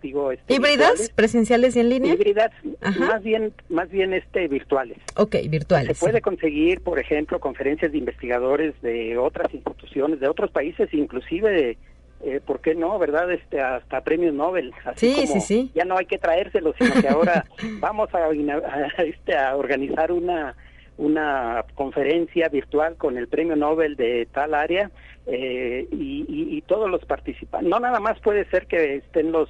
[0.00, 1.10] digo, este, ¿Híbridas?
[1.14, 2.14] ¿Presenciales y en línea?
[2.14, 2.50] Híbridas,
[2.80, 3.06] Ajá.
[3.06, 4.98] más bien, más bien este virtuales.
[5.16, 5.98] Ok, virtuales.
[5.98, 11.50] Se puede conseguir, por ejemplo, conferencias de investigadores de otras instituciones, de otros países, inclusive,
[11.50, 11.78] de,
[12.22, 13.30] eh, ¿por qué no, verdad?
[13.32, 14.72] Este, hasta premios Nobel.
[14.84, 15.70] Así Sí, como sí, sí.
[15.74, 17.44] Ya no hay que traérselos, sino que ahora
[17.80, 20.54] vamos a, a, este, a organizar una
[20.96, 24.90] una conferencia virtual con el premio Nobel de tal área
[25.24, 27.70] eh, y, y- y todos los participantes.
[27.70, 29.48] No nada más puede ser que estén los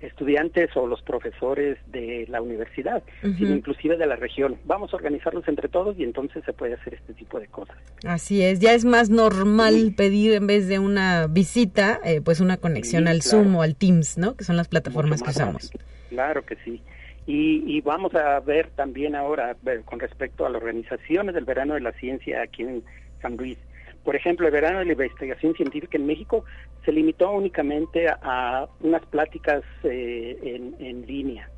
[0.00, 4.56] estudiantes o los profesores de la universidad, sino inclusive de la región.
[4.64, 7.76] Vamos a organizarlos entre todos y entonces se puede hacer este tipo de cosas.
[8.06, 12.56] Así es, ya es más normal pedir en vez de una visita, eh, pues una
[12.56, 13.44] conexión Sí, al claro.
[13.44, 14.36] Zoom o al Teams, ¿no?
[14.36, 15.70] Que son las plataformas que usamos.
[15.70, 15.80] fácil.
[16.08, 16.82] Claro que sí.
[17.26, 21.74] Y, y vamos a ver también ahora ver, con respecto a las organizaciones del verano
[21.74, 22.82] de la ciencia aquí en
[23.22, 23.58] San Luis.
[24.04, 26.44] Por ejemplo, el verano de la investigación científica en México
[26.84, 31.48] se limitó únicamente a, a unas pláticas eh, en, en línea.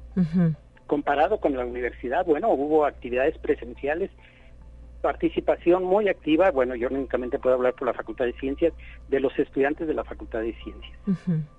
[0.87, 4.11] Comparado con la universidad, bueno, hubo actividades presenciales
[5.03, 8.73] participación muy activa, bueno, yo únicamente puedo hablar por la Facultad de Ciencias,
[9.09, 10.99] de los estudiantes de la Facultad de Ciencias.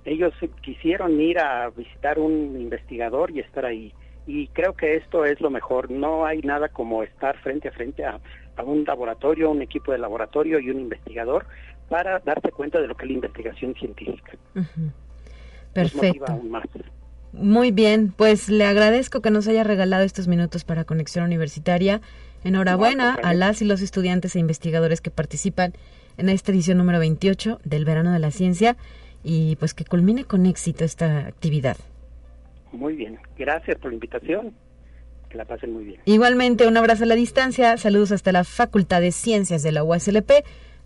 [0.06, 3.94] Ellos quisieron ir a visitar un investigador y estar ahí.
[4.26, 5.92] Y creo que esto es lo mejor.
[5.92, 8.22] No hay nada como estar frente a frente a,
[8.62, 11.46] un laboratorio, un equipo de laboratorio y un investigador
[11.90, 14.34] para darse cuenta de lo que es la investigación científica.
[15.74, 16.26] Perfecto.
[16.28, 16.66] aún más.
[17.34, 22.02] Muy bien, pues le agradezco que nos haya regalado estos minutos para Conexión Universitaria.
[22.44, 25.74] Enhorabuena a las y los estudiantes e investigadores que participan
[26.18, 28.76] en esta edición número 28 del Verano de la Ciencia
[29.24, 31.78] y pues que culmine con éxito esta actividad.
[32.72, 34.54] Muy bien, gracias por la invitación.
[35.34, 36.00] Que la pasen muy bien.
[36.06, 37.76] Igualmente, un abrazo a la distancia.
[37.78, 40.32] Saludos hasta la Facultad de Ciencias de la USLP.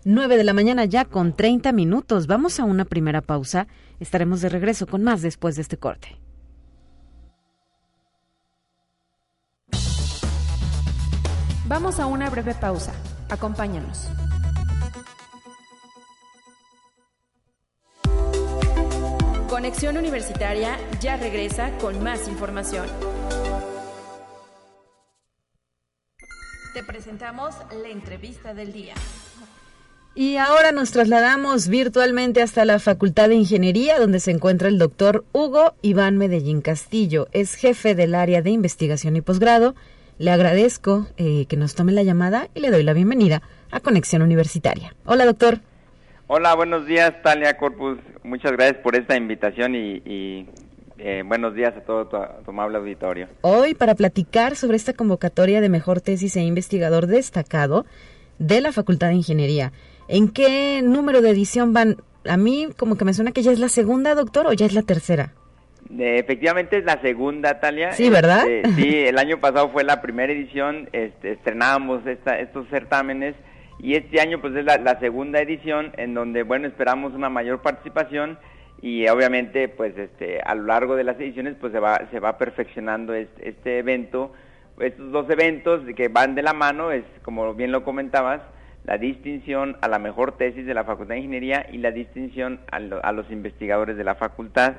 [0.04, 2.26] 9 de la mañana ya con 30 minutos.
[2.26, 3.66] Vamos a una primera pausa.
[4.00, 6.18] Estaremos de regreso con más después de este corte.
[11.66, 12.94] Vamos a una breve pausa.
[13.28, 14.08] Acompáñanos.
[19.50, 22.86] Conexión Universitaria ya regresa con más información.
[26.78, 28.94] Te presentamos la entrevista del día.
[30.14, 35.24] Y ahora nos trasladamos virtualmente hasta la Facultad de Ingeniería, donde se encuentra el doctor
[35.32, 37.26] Hugo Iván Medellín Castillo.
[37.32, 39.74] Es jefe del área de investigación y posgrado
[40.18, 44.22] le agradezco eh, que nos tome la llamada y le doy la bienvenida a Conexión
[44.22, 44.94] Universitaria.
[45.04, 45.58] Hola, doctor.
[46.28, 47.98] Hola, buenos días, Talia Corpus.
[48.22, 50.46] Muchas gracias por esta invitación y,
[50.98, 53.28] eh, buenos días a todo tu, amable auditorio.
[53.42, 57.86] Hoy, para platicar sobre esta convocatoria de mejor tesis e investigador destacado
[58.38, 59.72] de la Facultad de Ingeniería,
[60.08, 61.96] ¿en qué número de edición van?
[62.28, 64.74] A mí como que me suena que ya es la segunda, doctor, o ya es
[64.74, 65.34] la tercera
[65.98, 67.92] efectivamente es la segunda, Talia.
[67.92, 68.46] Sí, ¿verdad?
[68.46, 73.34] Este, sí, el año pasado fue la primera edición, este, estrenábamos estos certámenes
[73.78, 78.38] y este año pues es la, segunda edición en donde, bueno, esperamos una mayor participación
[78.80, 82.38] y obviamente pues este, a lo largo de las ediciones pues se va, se va
[82.38, 84.32] perfeccionando este, este evento.
[84.78, 88.40] Estos dos eventos que van de la mano es, como bien lo comentabas,
[88.84, 93.12] la distinción a la mejor tesis de la Facultad de Ingeniería y la distinción a,
[93.12, 94.76] los investigadores de la facultad.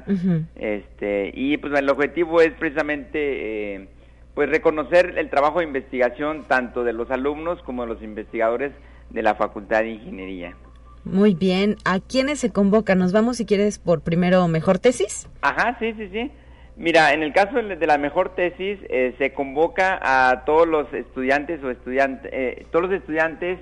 [0.56, 3.88] este, y pues el objetivo es precisamente eh,
[4.34, 8.72] pues reconocer el trabajo de investigación tanto de los alumnos como de los investigadores
[9.10, 10.56] de la Facultad de Ingeniería.
[11.04, 12.96] Muy bien, ¿a quiénes se convoca?
[12.96, 15.28] Nos vamos si quieres por primero mejor tesis.
[15.42, 16.32] Ajá, sí, sí, sí.
[16.76, 21.62] Mira, en el caso de la mejor tesis eh, se convoca a todos los estudiantes
[21.64, 23.60] o estudiantes, eh, todos los estudiantes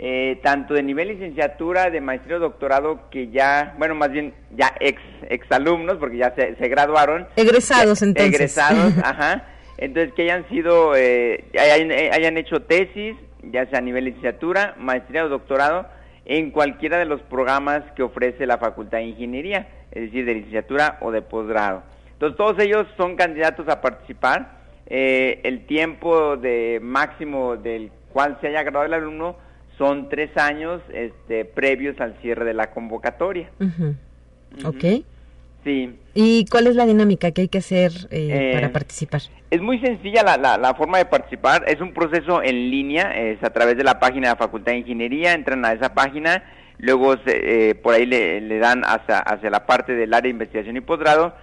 [0.00, 4.72] eh, tanto de nivel licenciatura, de maestría o doctorado, que ya, bueno, más bien ya
[4.78, 7.26] ex, ex alumnos, porque ya se, graduaron.
[7.34, 8.32] Egresados, entonces.
[8.32, 9.44] Egresados, ajá.
[9.76, 15.24] Entonces, que hayan sido, eh, hayan, hayan hecho tesis, ya sea a nivel licenciatura, maestría
[15.24, 15.88] o doctorado,
[16.28, 20.98] en cualquiera de los programas que ofrece la Facultad de Ingeniería, es decir, de licenciatura
[21.00, 21.82] o de posgrado.
[22.12, 24.58] Entonces, todos ellos son candidatos a participar.
[24.86, 29.36] el tiempo de máximo del cual se haya graduado el alumno
[29.76, 33.50] son tres años este, previos al cierre de la convocatoria.
[34.64, 35.04] Ok.
[35.64, 35.98] Sí.
[36.14, 39.22] ¿Y cuál es la dinámica que hay que hacer eh, para eh, participar?
[39.50, 41.64] Es muy sencilla la, la, forma de participar.
[41.66, 44.78] Es un proceso en línea, es a través de la página de la Facultad de
[44.78, 45.32] Ingeniería.
[45.32, 46.44] Entran a esa página,
[46.78, 50.80] luego eh, por ahí le, dan hacia, hacia, la parte del área de investigación y
[50.80, 51.34] posgrado.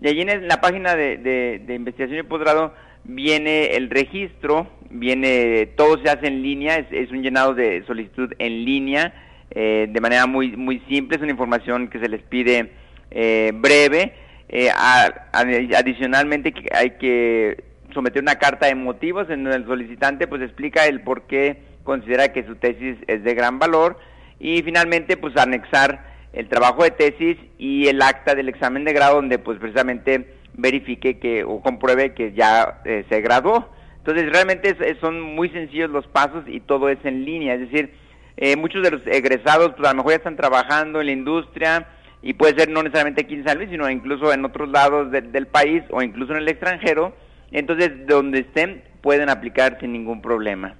[0.00, 2.72] Y allí en la página de, de investigación y posgrado
[3.04, 8.64] viene el registro, viene, todo se hace en línea, es, un llenado de solicitud en
[8.64, 9.14] línea,
[9.50, 12.72] eh, de manera muy, muy simple, es una información que se les pide
[13.14, 14.12] eh, breve.
[14.48, 20.86] Eh, adicionalmente hay que someter una carta de motivos en donde el solicitante pues explica
[20.86, 23.98] el por qué considera que su tesis es de gran valor
[24.38, 29.16] y finalmente pues anexar el trabajo de tesis y el acta del examen de grado
[29.16, 33.68] donde pues precisamente verifique que o compruebe que ya eh, se graduó.
[33.98, 37.94] Entonces realmente son muy sencillos los pasos y todo es en línea, es decir,
[38.36, 41.86] eh, muchos de los egresados pues a lo mejor ya están trabajando en la industria
[42.24, 45.46] y puede ser no necesariamente aquí en San Luis, sino incluso en otros lados del
[45.46, 47.14] país o incluso en el extranjero,
[47.52, 50.74] entonces donde estén pueden aplicar sin ningún problema.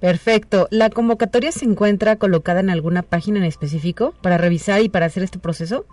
[0.00, 0.66] Perfecto.
[0.70, 5.22] ¿La convocatoria se encuentra colocada en alguna página en específico para revisar y para hacer
[5.22, 5.84] este proceso?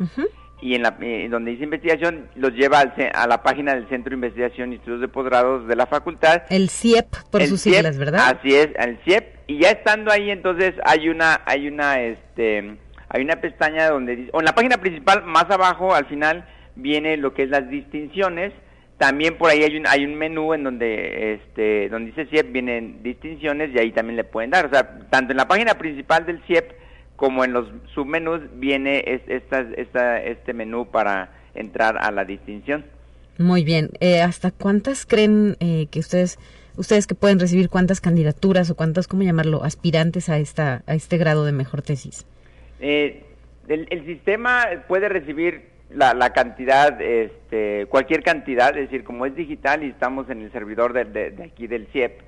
[0.60, 4.16] Y en la, eh, donde dice investigación, los lleva a la página del Centro de
[4.16, 6.42] Investigación y Estudios de Posgrados de la facultad.
[6.50, 8.36] El CIEP, por sus CIEP, siglas, ¿verdad?
[8.36, 9.38] Así es, el CIEP.
[9.46, 12.76] Y ya estando ahí, entonces hay una, hay una, este,
[13.08, 16.44] hay una pestaña donde, o en la página principal, más abajo, al final,
[16.74, 18.52] viene lo que es las distinciones.
[18.98, 23.02] También por ahí hay un, hay un menú en donde, este, donde dice CIEP, vienen
[23.04, 24.66] distinciones y ahí también le pueden dar.
[24.66, 26.72] O sea, tanto en la página principal del CIEP
[27.18, 32.84] como en los submenús viene esta, esta, este menú para entrar a la distinción.
[33.38, 33.90] Muy bien.
[33.98, 36.38] Eh, ¿Hasta cuántas creen eh, que ustedes
[36.76, 41.18] ustedes que pueden recibir cuántas candidaturas o cuántas, ¿cómo llamarlo?, aspirantes a esta a este
[41.18, 42.24] grado de mejor tesis.
[42.78, 43.24] Eh,
[43.66, 49.82] el, sistema puede recibir la, la, cantidad, este, cualquier cantidad, es decir, como es digital
[49.82, 52.20] y estamos en el servidor de, de, aquí del CIEP,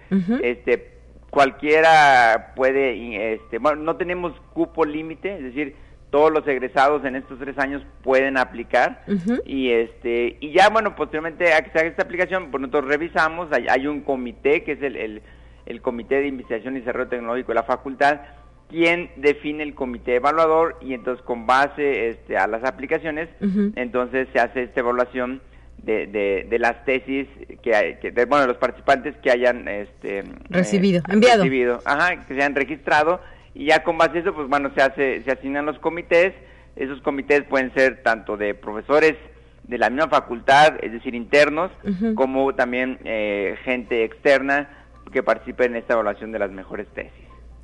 [0.42, 0.99] este,
[1.30, 5.76] cualquiera puede, este, bueno, no tenemos cupo límite, es decir,
[6.10, 9.04] todos los egresados en estos tres años pueden aplicar.
[9.46, 13.48] Y este y ya bueno posteriormente a que se haga esta aplicación pues nosotros revisamos
[13.52, 15.22] hay, hay un comité que es el,
[15.66, 18.22] el, comité de investigación y desarrollo tecnológico de la facultad
[18.68, 23.28] quien define el comité evaluador y entonces con base este, a las aplicaciones
[23.76, 25.40] entonces se hace esta evaluación
[25.82, 27.26] de, de, las tesis
[27.62, 31.42] que, hay, que de, bueno los participantes que hayan este recibido eh, enviado.
[31.42, 33.20] recibido ajá que se hayan registrado
[33.54, 36.34] y ya con base a eso, pues bueno, se hace, se asignan los comités,
[36.76, 39.16] esos comités pueden ser tanto de profesores
[39.64, 41.70] de la misma facultad, es decir, internos,
[42.14, 44.68] como también eh, gente externa
[45.12, 47.12] que participe en esta evaluación de las mejores tesis.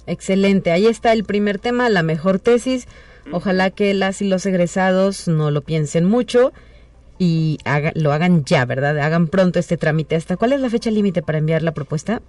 [0.07, 2.87] Excelente, ahí está el primer tema, la mejor tesis.
[3.33, 6.53] Ojalá que las y los egresados no lo piensen mucho
[7.19, 7.59] y
[7.95, 8.99] lo hagan ya, ¿verdad?
[8.99, 10.17] Hagan pronto este trámite.
[10.17, 12.21] ¿Hasta cuál es la fecha límite para enviar la propuesta?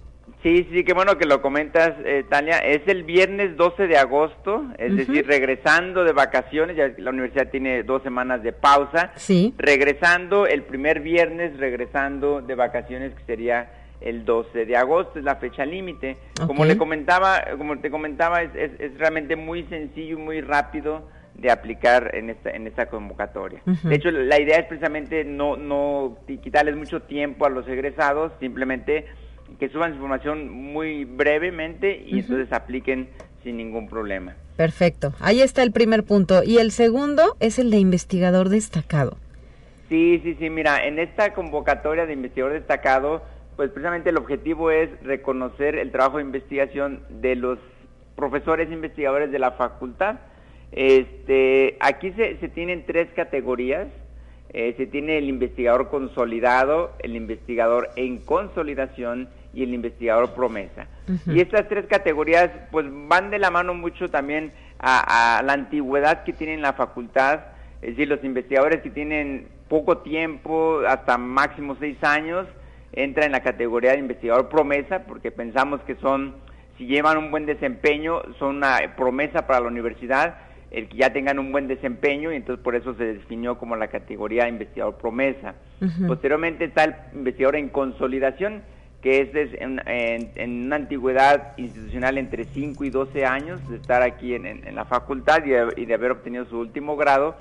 [0.42, 2.58] Sí, sí, qué bueno que lo comentas, eh, Tania.
[2.58, 7.82] Es el viernes 12 de agosto, es decir, regresando de vacaciones, ya la universidad tiene
[7.82, 9.10] dos semanas de pausa.
[9.16, 9.52] Sí.
[9.58, 15.36] Regresando el primer viernes, regresando de vacaciones, que sería el 12 de agosto, es la
[15.36, 16.16] fecha límite.
[16.46, 21.02] Como le comentaba, como te comentaba, es, es, realmente muy sencillo y muy rápido
[21.38, 23.62] de aplicar en esta en esta convocatoria.
[23.64, 29.06] De hecho, la idea es precisamente no no quitarles mucho tiempo a los egresados, simplemente
[29.58, 33.08] que suban su información muy brevemente y entonces apliquen
[33.42, 34.34] sin ningún problema.
[34.56, 35.14] Perfecto.
[35.20, 36.42] Ahí está el primer punto.
[36.44, 39.16] Y el segundo es el de investigador destacado.
[39.88, 40.50] Sí, sí, sí.
[40.50, 43.22] Mira, en esta convocatoria de investigador destacado,
[43.56, 47.58] pues precisamente el objetivo es reconocer el trabajo de investigación de los
[48.16, 50.16] profesores investigadores de la facultad.
[50.72, 53.88] Este, aquí se, se tienen tres categorías.
[54.50, 60.86] Eh, se tiene el investigador consolidado, el investigador en consolidación y el investigador promesa.
[61.26, 66.32] Y estas tres categorías pues van de la mano mucho también a, la antigüedad que
[66.32, 67.40] tienen la facultad,
[67.82, 72.46] es decir, los investigadores que tienen poco tiempo, hasta máximo seis años,
[72.92, 76.36] entran en la categoría de investigador promesa, porque pensamos que son,
[76.78, 80.38] si llevan un buen desempeño, son una promesa para la universidad,
[80.70, 83.88] el que ya tengan un buen desempeño y entonces por eso se definió como la
[83.88, 85.54] categoría de investigador promesa.
[86.06, 88.62] Posteriormente está el investigador en consolidación,
[89.00, 94.74] que es en, una antigüedad institucional entre 5 y 12 años de estar aquí en,
[94.74, 97.36] la facultad y de, haber obtenido su último grado.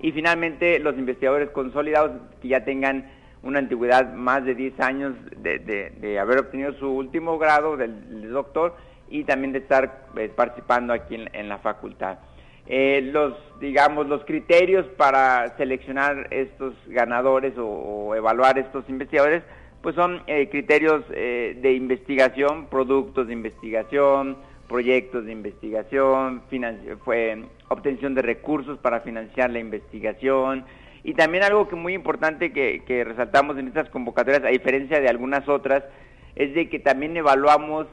[0.00, 3.06] Y finalmente los investigadores consolidados que ya tengan
[3.44, 8.74] una antigüedad más de 10 años de, haber obtenido su último grado del, doctor
[9.08, 12.18] y también de estar eh, participando aquí en, la facultad.
[12.66, 19.42] Eh, los, digamos, los criterios para seleccionar estos ganadores o evaluar estos investigadores
[19.84, 26.40] pues son eh, criterios eh, de investigación, productos de investigación, proyectos de investigación,
[27.04, 30.64] fue obtención de recursos para financiar la investigación.
[31.02, 35.46] Y también algo que muy importante que, resaltamos en estas convocatorias, a diferencia de algunas
[35.50, 35.84] otras,
[36.34, 37.86] es de que también evaluamos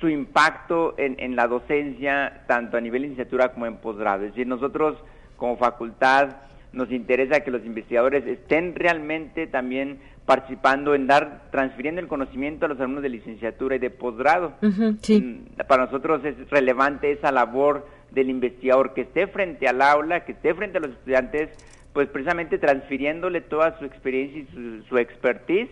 [0.00, 4.24] su impacto en, en la docencia, tanto a nivel de licenciatura como en posgrado.
[4.24, 4.96] Es decir, nosotros
[5.36, 6.36] como facultad
[6.72, 12.68] nos interesa que los investigadores estén realmente también participando en dar, transfiriendo el conocimiento a
[12.68, 14.52] los alumnos de licenciatura y de posgrado.
[14.60, 20.32] Mm, para nosotros es relevante esa labor del investigador que esté frente al aula, que
[20.32, 21.50] esté frente a los estudiantes,
[21.92, 25.70] pues precisamente transfiriéndole toda su experiencia y su, expertise.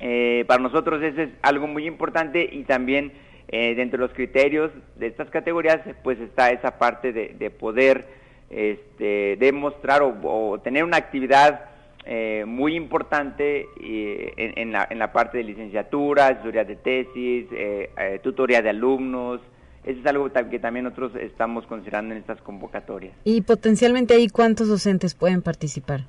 [0.00, 3.12] Eh, para nosotros eso es algo muy importante y también
[3.48, 8.06] eh, dentro de los criterios de estas categorías pues está esa parte de, poder
[8.50, 11.68] este, demostrar o tener una actividad
[12.10, 17.90] eh, muy importante eh, en, la, en, la, parte de licenciatura, asesoría de tesis, eh,
[17.98, 19.42] eh, tutoría de alumnos.
[19.84, 23.14] Eso es algo que también nosotros estamos considerando en estas convocatorias.
[23.24, 26.06] ¿Y potencialmente ahí cuántos docentes pueden participar?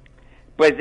[0.55, 0.73] Pues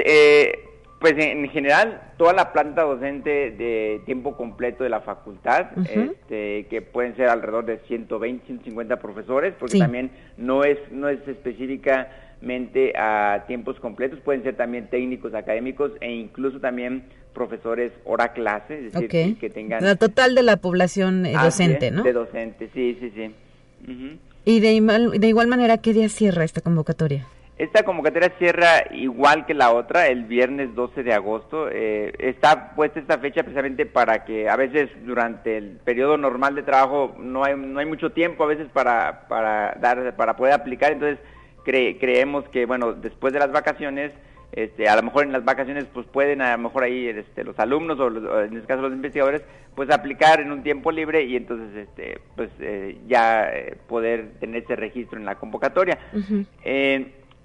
[1.00, 6.82] Pues en general, toda la planta docente de tiempo completo de la facultad, este, que
[6.82, 13.44] pueden ser alrededor de 120, 150 profesores, porque también no es, no es específicamente a
[13.46, 19.38] tiempos completos, pueden ser también técnicos académicos e incluso también profesores hora clase, es decir,
[19.38, 19.84] que tengan...
[19.84, 22.02] La total de la población eh, docente, ¿no?
[22.02, 24.18] De docente, sí, sí, sí.
[24.44, 24.80] Y de,
[25.16, 27.24] de igual manera, ¿qué día cierra esta convocatoria?
[27.58, 31.68] Esta convocatoria cierra igual que la otra, el viernes 12 de agosto.
[31.68, 36.62] Eh, está puesta esta fecha precisamente para que a veces durante el periodo normal de
[36.62, 40.92] trabajo no hay, no hay mucho tiempo a veces para, para, dar, para poder aplicar,
[40.92, 41.18] entonces
[41.64, 44.12] creemos que, bueno, después de las vacaciones,
[44.52, 47.58] este, a lo mejor en las vacaciones pues pueden a lo mejor ahí este, los
[47.58, 48.08] alumnos o,
[48.40, 49.42] en este caso los investigadores
[49.74, 54.62] pues aplicar en un tiempo libre y entonces este, pues eh, ya eh, poder tener
[54.62, 55.98] ese registro en la convocatoria.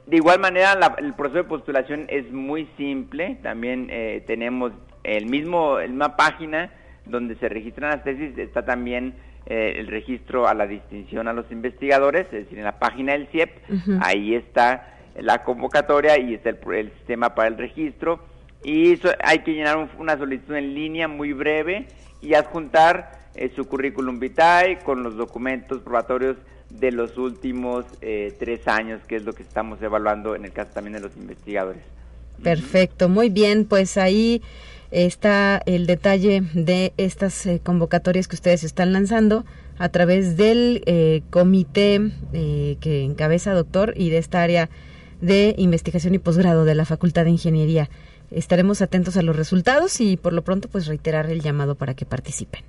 [0.05, 3.37] De igual manera, el proceso de postulación es muy simple.
[3.41, 4.73] También eh, tenemos
[5.03, 6.71] el mismo, la misma página
[7.05, 8.37] donde se registran las tesis.
[8.37, 12.79] Está también eh, el registro a la distinción a los investigadores, es decir, en la
[12.79, 13.49] página del CIEP.
[14.01, 18.19] Ahí está la convocatoria y está el, sistema para el registro.
[18.63, 21.87] Y hay que llenar una solicitud en línea muy breve
[22.21, 26.37] y adjuntar eh, su currículum vitae con los documentos probatorios
[26.79, 30.71] de los últimos eh, tres años, que es lo que estamos evaluando en el caso
[30.73, 31.83] también de los investigadores.
[32.41, 34.41] Perfecto, muy bien, pues ahí
[34.91, 39.45] está el detalle de estas eh, convocatorias que ustedes están lanzando
[39.77, 44.69] a través del eh, comité que encabeza doctor y de esta área
[45.21, 47.89] de investigación y posgrado de la Facultad de Ingeniería.
[48.29, 52.05] Estaremos atentos a los resultados y por lo pronto pues reiterar el llamado para que
[52.05, 52.63] participen.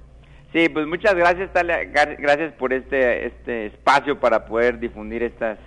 [0.55, 5.59] Sí, pues muchas gracias, Talia, gracias por este, este espacio para poder difundir estas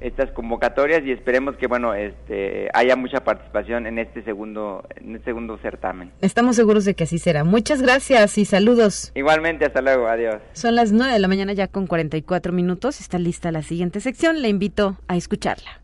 [0.00, 5.26] estas convocatorias y esperemos que bueno este haya mucha participación en este segundo en este
[5.26, 6.10] segundo certamen.
[6.20, 7.44] Estamos seguros de que así será.
[7.44, 9.12] Muchas gracias y saludos.
[9.14, 10.42] Igualmente, hasta luego, adiós.
[10.52, 13.00] Son las nueve de la mañana ya con 44 minutos.
[13.00, 14.42] Está lista la siguiente sección.
[14.42, 15.83] Le invito a escucharla.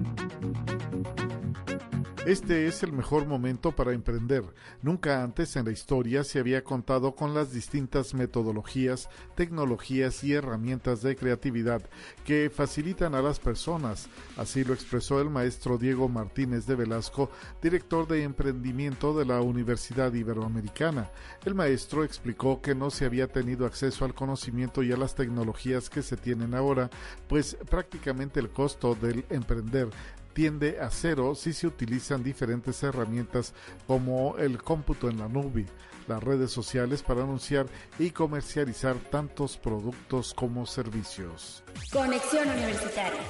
[2.27, 4.43] Este es el mejor momento para emprender.
[4.83, 11.01] Nunca antes en la historia se había contado con las distintas metodologías, tecnologías y herramientas
[11.01, 11.81] de creatividad
[12.23, 14.07] que facilitan a las personas.
[14.37, 20.13] Así lo expresó el maestro Diego Martínez de Velasco, director de emprendimiento de la Universidad
[20.13, 21.09] Iberoamericana.
[21.43, 25.89] El maestro explicó que no se había tenido acceso al conocimiento y a las tecnologías
[25.89, 26.91] que se tienen ahora,
[27.27, 29.89] pues prácticamente el costo del emprender
[30.33, 33.53] tiende a cero si se utilizan diferentes herramientas
[33.87, 35.65] como el cómputo en la nube,
[36.07, 37.67] las redes sociales para anunciar
[37.99, 41.63] y comercializar tantos productos como servicios.
[41.91, 43.21] Conexión Universitaria.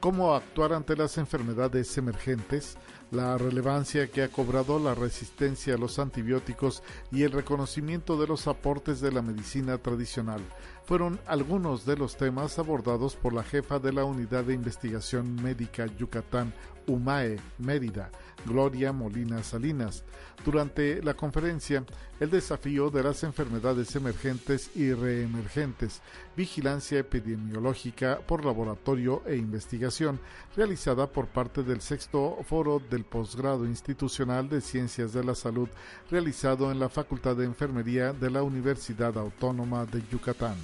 [0.00, 2.76] ¿Cómo actuar ante las enfermedades emergentes?
[3.12, 6.82] la relevancia que ha cobrado la resistencia a los antibióticos
[7.12, 10.40] y el reconocimiento de los aportes de la medicina tradicional
[10.84, 15.86] fueron algunos de los temas abordados por la jefa de la Unidad de Investigación Médica
[15.86, 16.52] Yucatán,
[16.86, 18.10] UMAE, Mérida,
[18.46, 20.04] Gloria Molina Salinas.
[20.44, 21.84] Durante la conferencia,
[22.18, 26.00] el desafío de las enfermedades emergentes y reemergentes,
[26.36, 30.18] vigilancia epidemiológica por laboratorio e investigación,
[30.56, 35.68] realizada por parte del sexto foro del posgrado institucional de Ciencias de la Salud,
[36.10, 40.56] realizado en la Facultad de Enfermería de la Universidad Autónoma de Yucatán.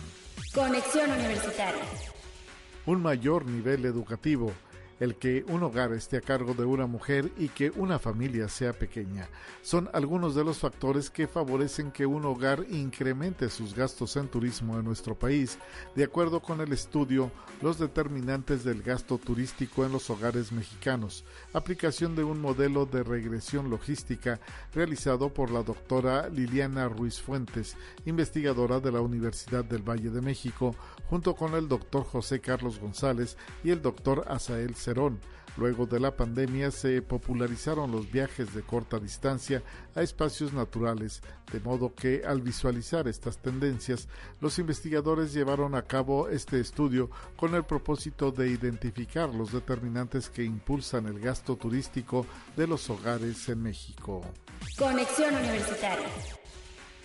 [0.55, 1.85] Conexión Universitaria.
[2.87, 4.53] Un mayor nivel educativo
[5.01, 8.73] el que un hogar esté a cargo de una mujer y que una familia sea
[8.73, 9.29] pequeña.
[9.63, 14.79] Son algunos de los factores que favorecen que un hogar incremente sus gastos en turismo
[14.79, 15.59] en nuestro país,
[15.95, 17.31] de acuerdo con el estudio
[17.61, 23.69] Los determinantes del gasto turístico en los hogares mexicanos, aplicación de un modelo de regresión
[23.69, 24.41] logística
[24.73, 27.77] realizado por la doctora Liliana Ruiz Fuentes,
[28.07, 30.75] investigadora de la Universidad del Valle de México,
[31.11, 34.75] junto con el doctor José Carlos González y el doctor Asael
[35.57, 39.63] Luego de la pandemia se popularizaron los viajes de corta distancia
[39.97, 41.21] a espacios naturales,
[41.53, 44.09] de modo que al visualizar estas tendencias,
[44.41, 50.45] los investigadores llevaron a cabo este estudio con el propósito de identificar los determinantes que
[50.45, 52.25] impulsan el gasto turístico
[52.57, 54.23] de los hogares en México.
[54.79, 56.38] Conexión Universitaria.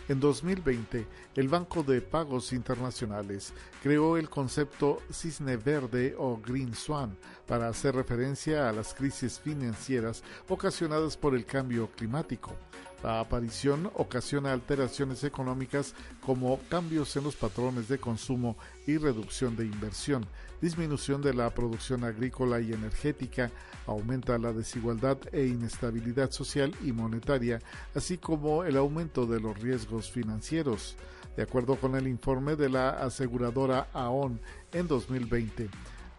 [0.10, 7.18] En 2020, el Banco de Pagos Internacionales creó el concepto cisne verde o green swan
[7.48, 12.54] para hacer referencia a las crisis financieras ocasionadas por el cambio climático.
[13.02, 15.94] La aparición ocasiona alteraciones económicas
[16.26, 20.26] como cambios en los patrones de consumo y reducción de inversión,
[20.64, 23.52] disminución de la producción agrícola y energética,
[23.86, 27.60] aumenta la desigualdad e inestabilidad social y monetaria,
[27.94, 30.96] así como el aumento de los riesgos financieros.
[31.36, 34.40] De acuerdo con el informe de la aseguradora AON
[34.72, 35.70] en 2020,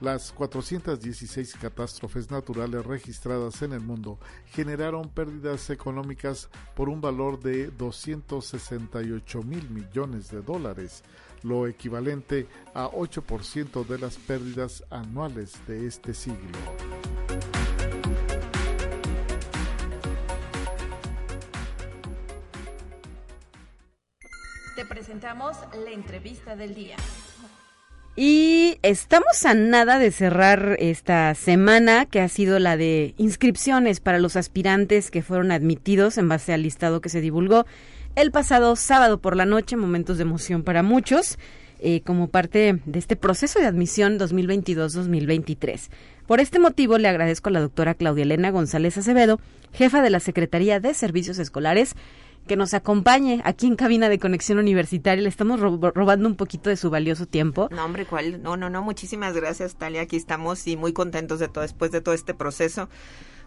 [0.01, 4.19] las 416 catástrofes naturales registradas en el mundo
[4.49, 11.03] generaron pérdidas económicas por un valor de 268 mil millones de dólares,
[11.45, 16.59] lo equivalente a 8% de las pérdidas anuales de este siglo.
[24.75, 26.97] Te presentamos la entrevista del día.
[28.17, 34.21] Y estamos a nada de cerrar esta semana que ha sido la de inscripciones para
[34.21, 37.67] los aspirantes que fueron admitidos en base al listado que se divulgó
[38.15, 41.39] el pasado sábado por la noche, momentos de emoción para muchos,
[41.81, 45.89] eh, como parte de este proceso de admisión 2022-2023.
[46.29, 49.41] Por este motivo le agradezco a la doctora Claudia Elena González Acevedo,
[49.73, 51.97] jefa de la Secretaría de Servicios Escolares,
[52.47, 55.23] que nos acompañe aquí en cabina de conexión universitaria.
[55.23, 57.69] Le estamos robando un poquito de su valioso tiempo.
[57.71, 58.43] No, hombre, ¿cuál?
[58.43, 58.83] No, no, no.
[58.83, 60.03] Muchísimas gracias, Talia.
[60.03, 62.89] Aquí estamos y muy contentos de todo después de todo este proceso.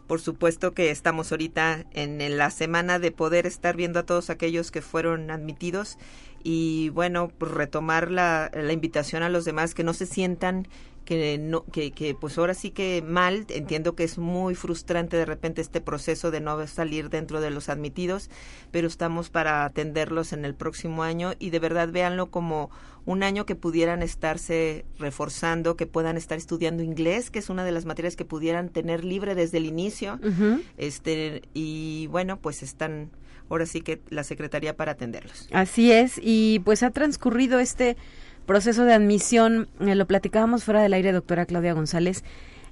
[0.08, 4.72] Por supuesto que estamos ahorita en la semana de poder estar viendo a todos aquellos
[4.72, 5.98] que fueron admitidos
[6.44, 10.68] y bueno, pues retomar la, la invitación a los demás que no se sientan
[11.08, 15.24] que no que, que pues ahora sí que mal entiendo que es muy frustrante de
[15.24, 18.30] repente este proceso de no salir dentro de los admitidos
[18.72, 22.70] pero estamos para atenderlos en el próximo año y de verdad véanlo como
[23.06, 27.72] un año que pudieran estarse reforzando, que puedan estar estudiando inglés, que es una de
[27.72, 30.20] las materias que pudieran tener libre desde el inicio.
[30.76, 33.12] Este y bueno, pues están
[33.50, 35.48] ahora sí que la secretaría para atenderlos.
[35.54, 37.96] Así es y pues ha transcurrido este
[38.48, 42.24] proceso de admisión, eh, lo platicábamos fuera del aire, doctora Claudia González,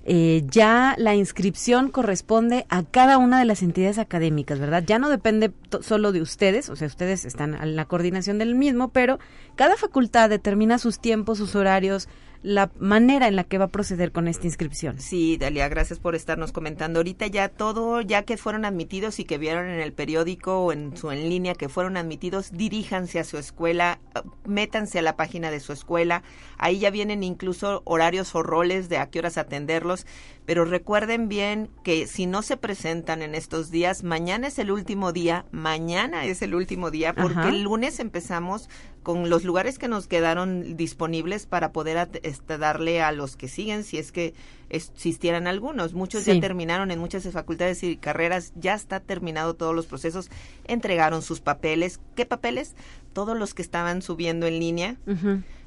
[0.08, 4.84] eh, ya la inscripción corresponde a cada una de las entidades académicas, ¿verdad?
[4.86, 5.52] Ya no depende
[5.82, 9.20] solo de ustedes, o sea, ustedes están en la coordinación del mismo, pero
[9.56, 12.08] cada facultad determina sus tiempos, sus horarios,
[12.46, 15.00] la manera en la que va a proceder con esta inscripción.
[15.00, 17.00] Sí, Dalia, gracias por estarnos comentando.
[17.00, 20.96] Ahorita ya todo, ya que fueron admitidos y que vieron en el periódico o en
[20.96, 24.00] su en línea que fueron admitidos, diríjanse a su escuela,
[24.46, 26.22] métanse a la página de su escuela.
[26.60, 30.06] Ahí ya vienen incluso horarios o roles de a qué horas atenderlos.
[30.46, 35.12] Pero recuerden bien que si no se presentan en estos días, mañana es el último
[35.12, 38.70] día, mañana es el último día, porque el lunes empezamos
[39.06, 43.84] con los lugares que nos quedaron disponibles para poder este, darle a los que siguen,
[43.84, 44.34] si es que
[44.70, 45.93] existieran algunos.
[45.93, 50.32] Muchos ya terminaron en muchas facultades y carreras, ya está terminado todos los procesos,
[50.66, 51.99] entregaron sus papeles.
[52.16, 52.74] ¿Qué papeles?
[53.14, 54.97] Todos los que estaban subiendo en línea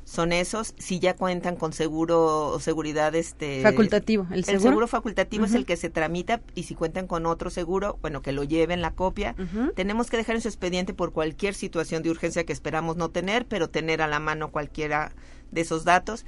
[0.08, 5.52] son esos si ya cuentan con seguro o seguridad este facultativo el seguro, facultativo es
[5.52, 8.92] el que se tramita y si cuentan con otro seguro bueno que lo lleven la
[8.92, 9.34] copia.
[9.74, 13.46] Tenemos que dejar en su expediente por cualquier situación de urgencia que esperamos no tener
[13.46, 15.12] pero tener a la mano cualquiera
[15.50, 16.24] de esos datos.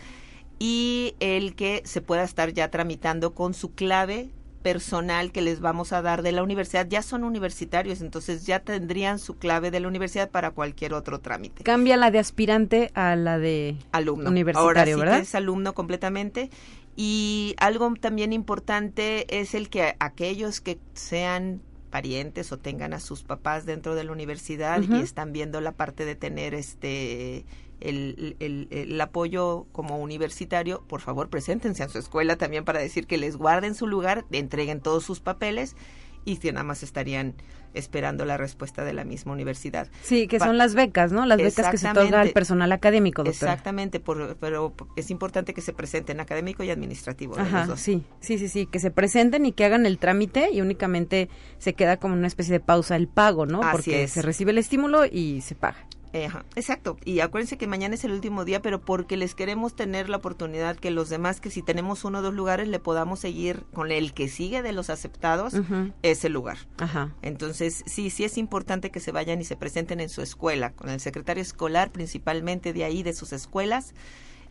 [0.58, 4.28] Y el que se pueda estar ya tramitando con su clave
[4.62, 9.18] personal que les vamos a dar de la universidad ya son universitarios, entonces ya tendrían
[9.18, 11.64] su clave de la universidad para cualquier otro trámite.
[11.64, 14.30] Cambia la de aspirante a la de alumno.
[14.30, 16.50] Universitario, Ahora sí es alumno completamente.
[16.96, 23.22] Y algo también importante es el que aquellos que sean parientes o tengan a sus
[23.22, 27.44] papás dentro de la universidad y están viendo la parte de tener este
[27.80, 33.06] el, el, el, apoyo como universitario, por favor, preséntense a su escuela también para decir
[33.06, 35.76] que les guarden su lugar, entreguen todos sus papeles
[36.24, 37.34] y que nada más estarían
[37.72, 39.88] esperando la respuesta de la misma universidad.
[40.02, 41.24] Sí, que son las becas, ¿no?
[41.24, 43.52] Las becas que se otorga al personal académico, doctora.
[43.52, 47.38] Exactamente, pero es importante que se presenten académico y administrativo.
[47.38, 51.28] Ajá, sí, sí, sí, sí, que se presenten y que hagan el trámite y únicamente
[51.58, 53.60] se queda como una especie de pausa el pago, ¿no?
[53.72, 56.96] Porque se recibe el estímulo y se paga exacto.
[57.04, 60.76] Y acuérdense que mañana es el último día, pero porque les queremos tener la oportunidad
[60.76, 64.12] que los demás, que si tenemos uno o dos lugares, le podamos seguir con el
[64.12, 65.54] que sigue de los aceptados
[66.02, 66.58] ese lugar.
[66.78, 67.14] Ajá.
[67.22, 70.90] Entonces, sí, sí es importante que se vayan y se presenten en su escuela, con
[70.90, 73.94] el secretario escolar principalmente de ahí, de sus escuelas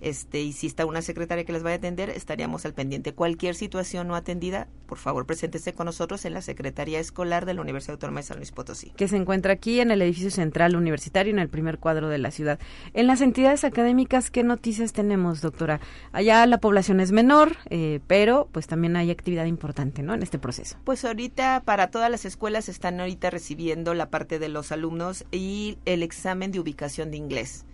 [0.01, 3.13] este y si está una secretaria que les vaya a atender, estaríamos al pendiente.
[3.13, 7.61] Cualquier situación no atendida, por favor, preséntese con nosotros en la Secretaría Escolar de la
[7.61, 8.91] Universidad Autónoma de San Luis Potosí.
[8.95, 12.31] Que se encuentra aquí en el edificio central universitario, en el primer cuadro de la
[12.31, 12.59] ciudad.
[12.93, 15.79] En las entidades académicas, ¿qué noticias tenemos, doctora?
[16.11, 20.13] Allá la población es menor, eh, pero pues también hay actividad importante, ¿no?
[20.13, 20.77] En este proceso.
[20.83, 25.77] Pues ahorita para todas las escuelas están ahorita recibiendo la parte de los alumnos y
[25.85, 27.65] el examen de ubicación de inglés.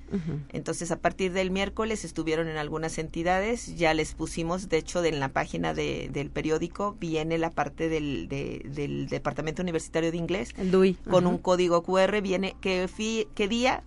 [0.50, 5.20] Entonces, a partir del miércoles estuvieron en algunas entidades, ya les pusimos, de hecho, en
[5.20, 10.72] la página de, del periódico viene la parte del, del Departamento Universitario de Inglés, el
[10.72, 10.94] DUI.
[11.10, 12.90] con un código QR, viene qué,
[13.34, 13.84] qué día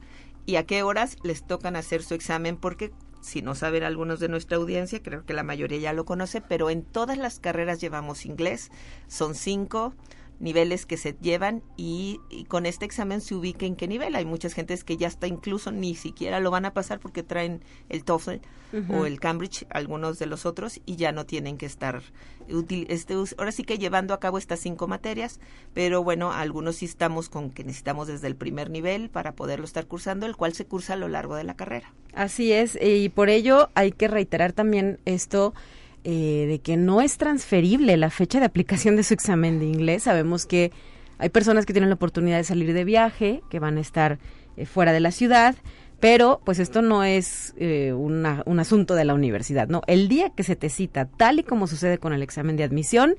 [0.46, 4.28] y a qué horas les tocan hacer su examen, porque si no saben algunos de
[4.28, 8.24] nuestra audiencia, creo que la mayoría ya lo conoce, pero en todas las carreras llevamos
[8.24, 8.70] inglés,
[9.06, 9.94] son cinco
[10.40, 14.14] niveles que se llevan y, con este examen se ubica en qué nivel.
[14.14, 17.62] Hay muchas gentes que ya está incluso ni siquiera lo van a pasar porque traen
[17.88, 18.36] el TOEFL
[18.90, 22.02] o el Cambridge, algunos de los otros, y ya no tienen que estar
[22.88, 25.40] este, ahora sí que llevando a cabo estas cinco materias,
[25.74, 29.86] pero bueno, algunos sí estamos con que necesitamos desde el primer nivel para poderlo estar
[29.86, 31.92] cursando, el cual se cursa a lo largo de la carrera.
[32.14, 35.54] Así es, y por ello hay que reiterar también esto
[36.04, 40.04] eh, de que no es transferible la fecha de aplicación de su examen de inglés.
[40.04, 40.72] Sabemos que
[41.18, 44.18] hay personas que tienen la oportunidad de salir de viaje, que van a estar
[44.56, 45.56] eh, fuera de la ciudad,
[46.00, 48.24] pero pues esto no es eh, un
[48.60, 49.82] asunto de la universidad, ¿no?
[49.86, 53.16] El día que se te cita, tal y como sucede con el examen de admisión,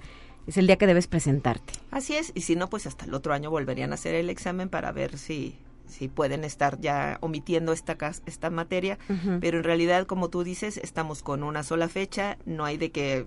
[0.47, 1.73] es el día que debes presentarte.
[1.91, 4.69] Así es, y si no, pues hasta el otro año volverían a hacer el examen
[4.69, 5.57] para ver si
[5.89, 8.97] si pueden estar ya omitiendo esta, esta materia,
[9.41, 13.25] pero en realidad, como tú dices, estamos con una sola fecha, no hay de que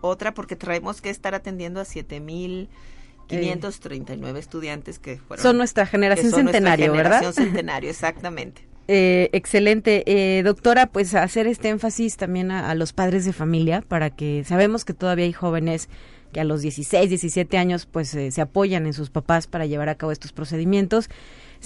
[0.00, 5.42] otra, porque traemos que estar atendiendo a 7.539 estudiantes que fueron...
[5.42, 8.66] Son nuestra generación centenario, nuestra generación centenario, exactamente.
[8.88, 10.04] Eh, excelente.
[10.06, 14.84] Eh, doctora, pues hacer este énfasis también a, los padres de familia para que sabemos
[14.84, 15.88] que todavía hay jóvenes
[16.32, 19.88] que a los 16, 17 años pues eh, se apoyan en sus papás para llevar
[19.88, 21.10] a cabo estos procedimientos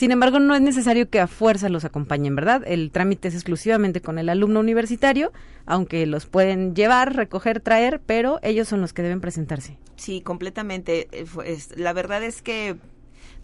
[0.00, 2.62] sin embargo, no es necesario que a fuerza los acompañen, ¿verdad?
[2.64, 5.30] El trámite es exclusivamente con el alumno universitario,
[5.66, 9.76] aunque los pueden llevar, recoger, traer, pero ellos son los que deben presentarse.
[9.96, 11.06] Sí, completamente.
[11.12, 12.76] Eh, la verdad es que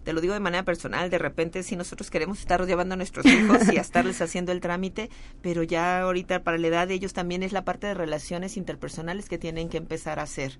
[0.07, 3.25] te lo digo de manera personal, de repente si nosotros queremos estar llevando a nuestros
[3.25, 5.09] hijos y a estarles haciendo el trámite,
[5.41, 9.27] pero ya ahorita para la edad de ellos también es la parte de relaciones interpersonales
[9.27, 10.59] que tienen que empezar a hacer.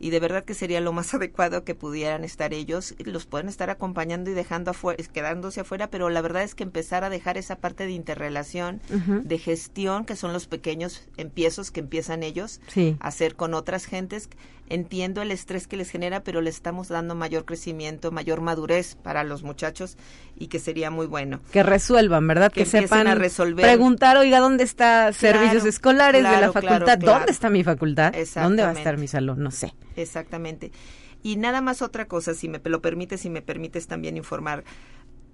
[0.00, 3.68] Y de verdad que sería lo más adecuado que pudieran estar ellos, los pueden estar
[3.68, 7.56] acompañando y dejando afuera, quedándose afuera, pero la verdad es que empezar a dejar esa
[7.56, 12.62] parte de interrelación, de gestión, que son los pequeños empiezos que empiezan ellos
[13.00, 14.30] a hacer con otras gentes,
[14.68, 19.24] entiendo el estrés que les genera, pero le estamos dando mayor crecimiento, mayor madurez para
[19.24, 19.96] los muchachos
[20.36, 21.40] y que sería muy bueno.
[21.52, 22.52] Que resuelvan, ¿verdad?
[22.52, 23.64] Que, sepan a resolver.
[23.64, 26.98] preguntar, oiga, ¿dónde está servicios escolares de la facultad?
[26.98, 28.14] ¿Dónde está mi facultad?
[28.34, 29.42] ¿Dónde va a estar mi salón?
[29.42, 29.74] No sé.
[29.96, 30.72] Exactamente.
[31.22, 34.64] Y nada más otra cosa, si me lo permites, si me permites también informar.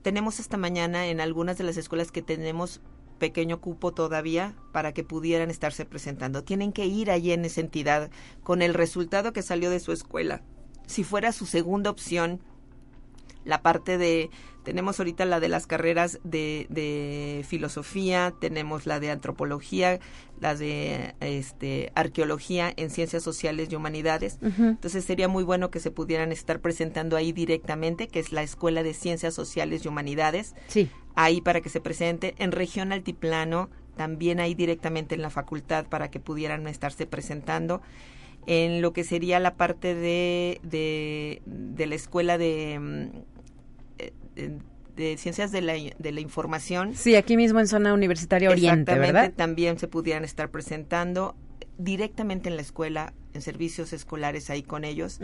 [0.03, 2.81] Tenemos esta mañana en algunas de las escuelas que tenemos
[3.23, 6.43] pequeño cupo todavía para que pudieran estarse presentando.
[6.43, 8.11] Tienen que ir allí en esa entidad
[8.43, 10.43] con el resultado que salió de su escuela.
[10.89, 12.41] Si fuera su segunda opción,
[13.45, 14.29] la parte de
[14.65, 19.99] tenemos ahorita la de las carreras de, de, filosofía, tenemos la de antropología,
[20.41, 24.39] la de este, arqueología en ciencias sociales y humanidades.
[24.43, 28.83] Entonces sería muy bueno que se pudieran estar presentando ahí directamente, que es la Escuela
[28.83, 30.55] de Ciencias Sociales y Humanidades.
[30.69, 30.89] Sí.
[31.15, 32.35] Ahí para que se presente.
[32.39, 37.83] En región altiplano, también ahí directamente en la facultad para que pudieran estarse presentando
[38.47, 43.13] en lo que sería la parte de, de, de la escuela de
[44.35, 44.53] mm,
[44.97, 46.95] de ciencias de la, de la información.
[46.95, 49.33] Sí, aquí mismo en zona universitaria Oriente, ¿verdad?
[49.35, 51.35] También se pudieran estar presentando
[51.79, 55.21] directamente en la escuela, en servicios escolares ahí con ellos.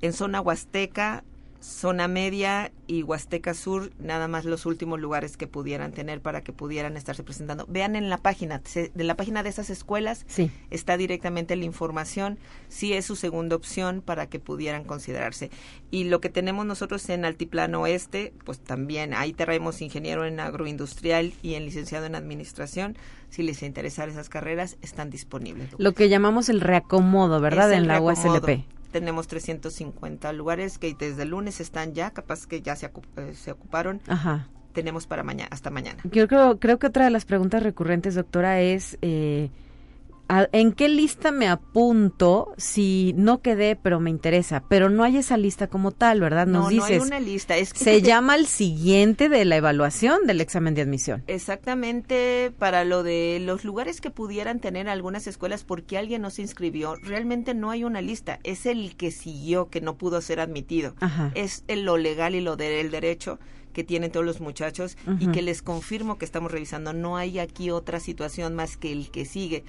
[0.00, 1.24] En zona huasteca,
[1.64, 6.52] zona media y Huasteca Sur, nada más los últimos lugares que pudieran tener para que
[6.52, 7.64] pudieran estarse presentando.
[7.68, 10.50] Vean en la página, de la página de esas escuelas sí.
[10.70, 12.38] está directamente la información,
[12.68, 15.50] si es su segunda opción para que pudieran considerarse.
[15.90, 21.32] Y lo que tenemos nosotros en Altiplano Oeste, pues también ahí traemos ingeniero en agroindustrial
[21.42, 22.98] y en licenciado en administración.
[23.30, 25.70] Si les interesa esas carreras, están disponibles.
[25.78, 27.72] Lo que llamamos el reacomodo, ¿verdad?
[27.72, 32.76] en la USLP tenemos 350 lugares que desde el lunes están ya, capaz que ya
[32.76, 34.00] se, eh, se ocuparon.
[34.06, 34.46] Ajá.
[34.72, 36.00] Tenemos para mañana, hasta mañana.
[36.04, 38.96] Yo creo, creo que otra de las preguntas recurrentes, doctora, es...
[39.02, 39.50] Eh,
[40.28, 44.64] ¿en qué lista me apunto si no quedé, pero me interesa?
[44.68, 46.46] Pero no hay esa lista como tal, ¿verdad?
[46.46, 47.56] Nos no, dices, no hay una lista.
[47.56, 51.22] Es que se llama el siguiente de la evaluación del examen de admisión.
[51.26, 56.42] Exactamente, para lo de los lugares que pudieran tener algunas escuelas porque alguien no se
[56.42, 58.40] inscribió, realmente no hay una lista.
[58.44, 60.94] Es el que siguió, que no pudo ser admitido.
[61.34, 63.38] Es el, lo legal y lo del derecho
[63.74, 66.94] que tienen todos los muchachos y que les confirmo que estamos revisando.
[66.94, 69.64] No hay aquí otra situación más que el que sigue.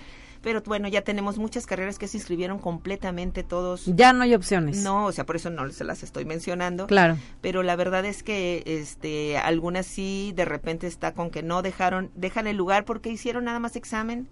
[0.45, 3.85] Pero bueno, ya tenemos muchas carreras que se inscribieron completamente todos.
[3.87, 4.77] Ya no hay opciones.
[4.83, 6.85] No, o sea, por eso no se las estoy mencionando.
[6.85, 7.17] Claro.
[7.41, 12.11] Pero la verdad es que este algunas sí de repente está con que no dejaron
[12.13, 14.27] dejan el lugar porque hicieron nada más examen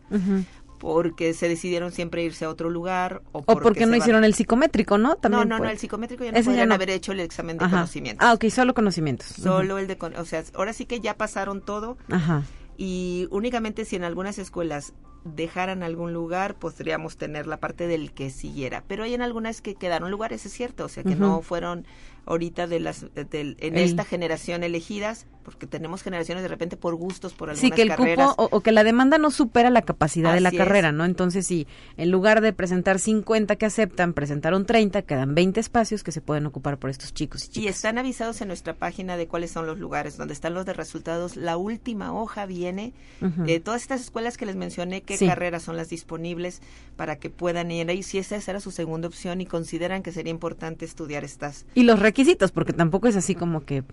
[0.84, 5.16] porque se decidieron siempre irse a otro lugar o porque, no hicieron el psicométrico, ¿no?
[5.16, 8.28] También no, no, no, el psicométrico ya no podrían haber hecho el examen de conocimientos.
[8.28, 9.28] Ah, ok, solo conocimientos.
[9.28, 11.98] Solo el de, o sea, ahora sí que ya pasaron todo.
[12.12, 12.44] Ajá.
[12.76, 14.92] Y únicamente si en algunas escuelas
[15.24, 18.84] dejaran algún lugar, podríamos tener la parte del que siguiera.
[18.86, 21.88] Pero hay en algunas que quedaron lugares, es cierto, o sea, que no fueron
[22.26, 27.50] ahorita de las en esta generación elegidas porque tenemos generaciones de repente por gustos por
[27.50, 30.52] algunas sí que el cupo o, que la demanda no supera la capacidad de la
[30.52, 31.68] carrera no entonces si
[31.98, 36.46] en lugar de presentar 50 que aceptan presentaron 30 quedan 20 espacios que se pueden
[36.46, 37.64] ocupar por estos chicos y chicas.
[37.64, 40.74] y están avisados en nuestra página de cuáles son los lugares donde están los de
[40.74, 41.36] resultados.
[41.36, 45.90] La última hoja viene de todas estas escuelas que les mencioné qué carreras son las
[45.90, 46.62] disponibles
[46.96, 47.90] para que puedan ir.
[47.90, 51.84] Ahí si esa era su segunda opción y consideran que sería importante estudiar estas y
[51.84, 53.84] los requisitos, porque tampoco es así como que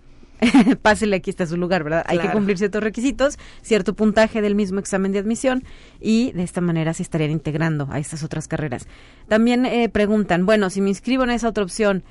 [0.81, 2.03] pásele aquí está su lugar, ¿verdad?
[2.07, 5.63] Hay que cumplir ciertos requisitos, cierto puntaje del mismo examen de admisión
[5.99, 8.87] y de esta manera se estarían integrando a estas otras carreras.
[9.27, 12.03] También eh, preguntan, bueno, si me inscribo en esa otra opción,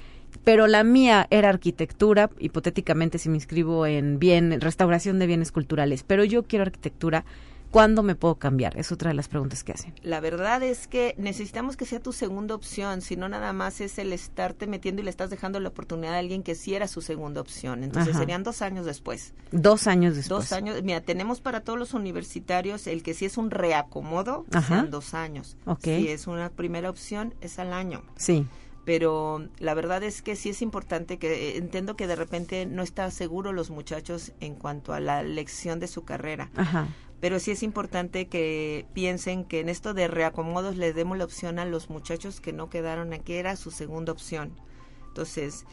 [0.43, 6.03] pero la mía era arquitectura, hipotéticamente si me inscribo en bien restauración de bienes culturales,
[6.05, 7.25] pero yo quiero arquitectura,
[7.71, 8.77] ¿Cuándo me puedo cambiar?
[8.77, 9.95] Es otra de las preguntas que hacen.
[10.03, 13.99] La verdad es que necesitamos que sea tu segunda opción, si no nada más es
[13.99, 17.01] el estarte metiendo y le estás dejando la oportunidad a alguien que sí era su
[17.01, 17.85] segunda opción.
[17.85, 19.35] Entonces serían dos años después.
[19.53, 20.41] Dos años después.
[20.41, 20.83] Dos años.
[20.83, 25.57] Mira, tenemos para todos los universitarios el que sí es un reacomodo, sean dos años.
[25.83, 28.03] Si es una primera opción, es al año.
[28.16, 28.47] Sí
[28.83, 32.83] pero la verdad es que sí es importante que eh, entiendo que de repente no
[32.83, 36.51] está seguro los muchachos en cuanto a la elección de su carrera.
[36.57, 36.89] Ajá
[37.21, 41.59] pero sí es importante que piensen que en esto de reacomodos les demos la opción
[41.59, 44.53] a los muchachos que no quedaron aquí, era su segunda opción.
[45.09, 45.66] Entonces,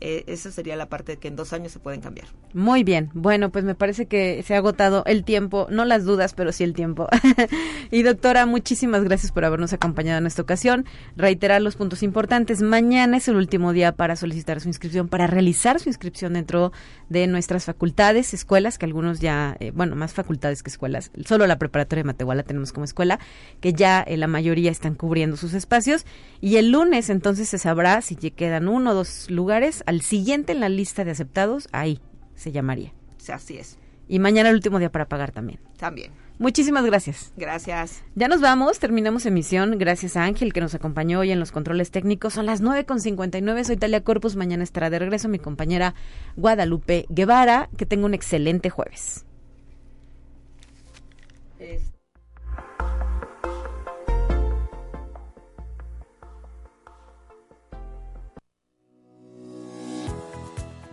[0.00, 2.28] eh, esa sería la parte que en dos años se pueden cambiar.
[2.54, 6.34] Muy bien, bueno, pues me parece que se ha agotado el tiempo, no las dudas,
[6.34, 7.08] pero sí el tiempo.
[7.90, 10.86] y doctora, muchísimas gracias por habernos acompañado en esta ocasión.
[11.16, 12.62] Reiterar los puntos importantes.
[12.62, 16.72] Mañana es el último día para solicitar su inscripción, para realizar su inscripción dentro
[17.08, 21.58] de nuestras facultades, escuelas, que algunos ya, eh, bueno, más facultades que escuelas, solo la
[21.58, 23.18] preparatoria de Matehuala tenemos como escuela,
[23.60, 26.06] que ya eh, la mayoría están cubriendo sus espacios.
[26.40, 30.60] Y el lunes entonces se sabrá si quedan uno o dos lugares al siguiente en
[30.60, 32.02] la lista de aceptados, ahí
[32.34, 32.92] se llamaría.
[33.32, 33.78] Así es.
[34.06, 35.60] Y mañana el último día para pagar también.
[35.78, 36.12] También.
[36.38, 37.32] Muchísimas gracias.
[37.38, 38.02] Gracias.
[38.14, 39.78] Ya nos vamos, terminamos emisión.
[39.78, 42.34] Gracias a Ángel que nos acompañó hoy en los controles técnicos.
[42.34, 44.36] Son las 9.59, soy Talia Corpus.
[44.36, 45.94] Mañana estará de regreso mi compañera
[46.36, 47.70] Guadalupe Guevara.
[47.78, 49.24] Que tenga un excelente jueves.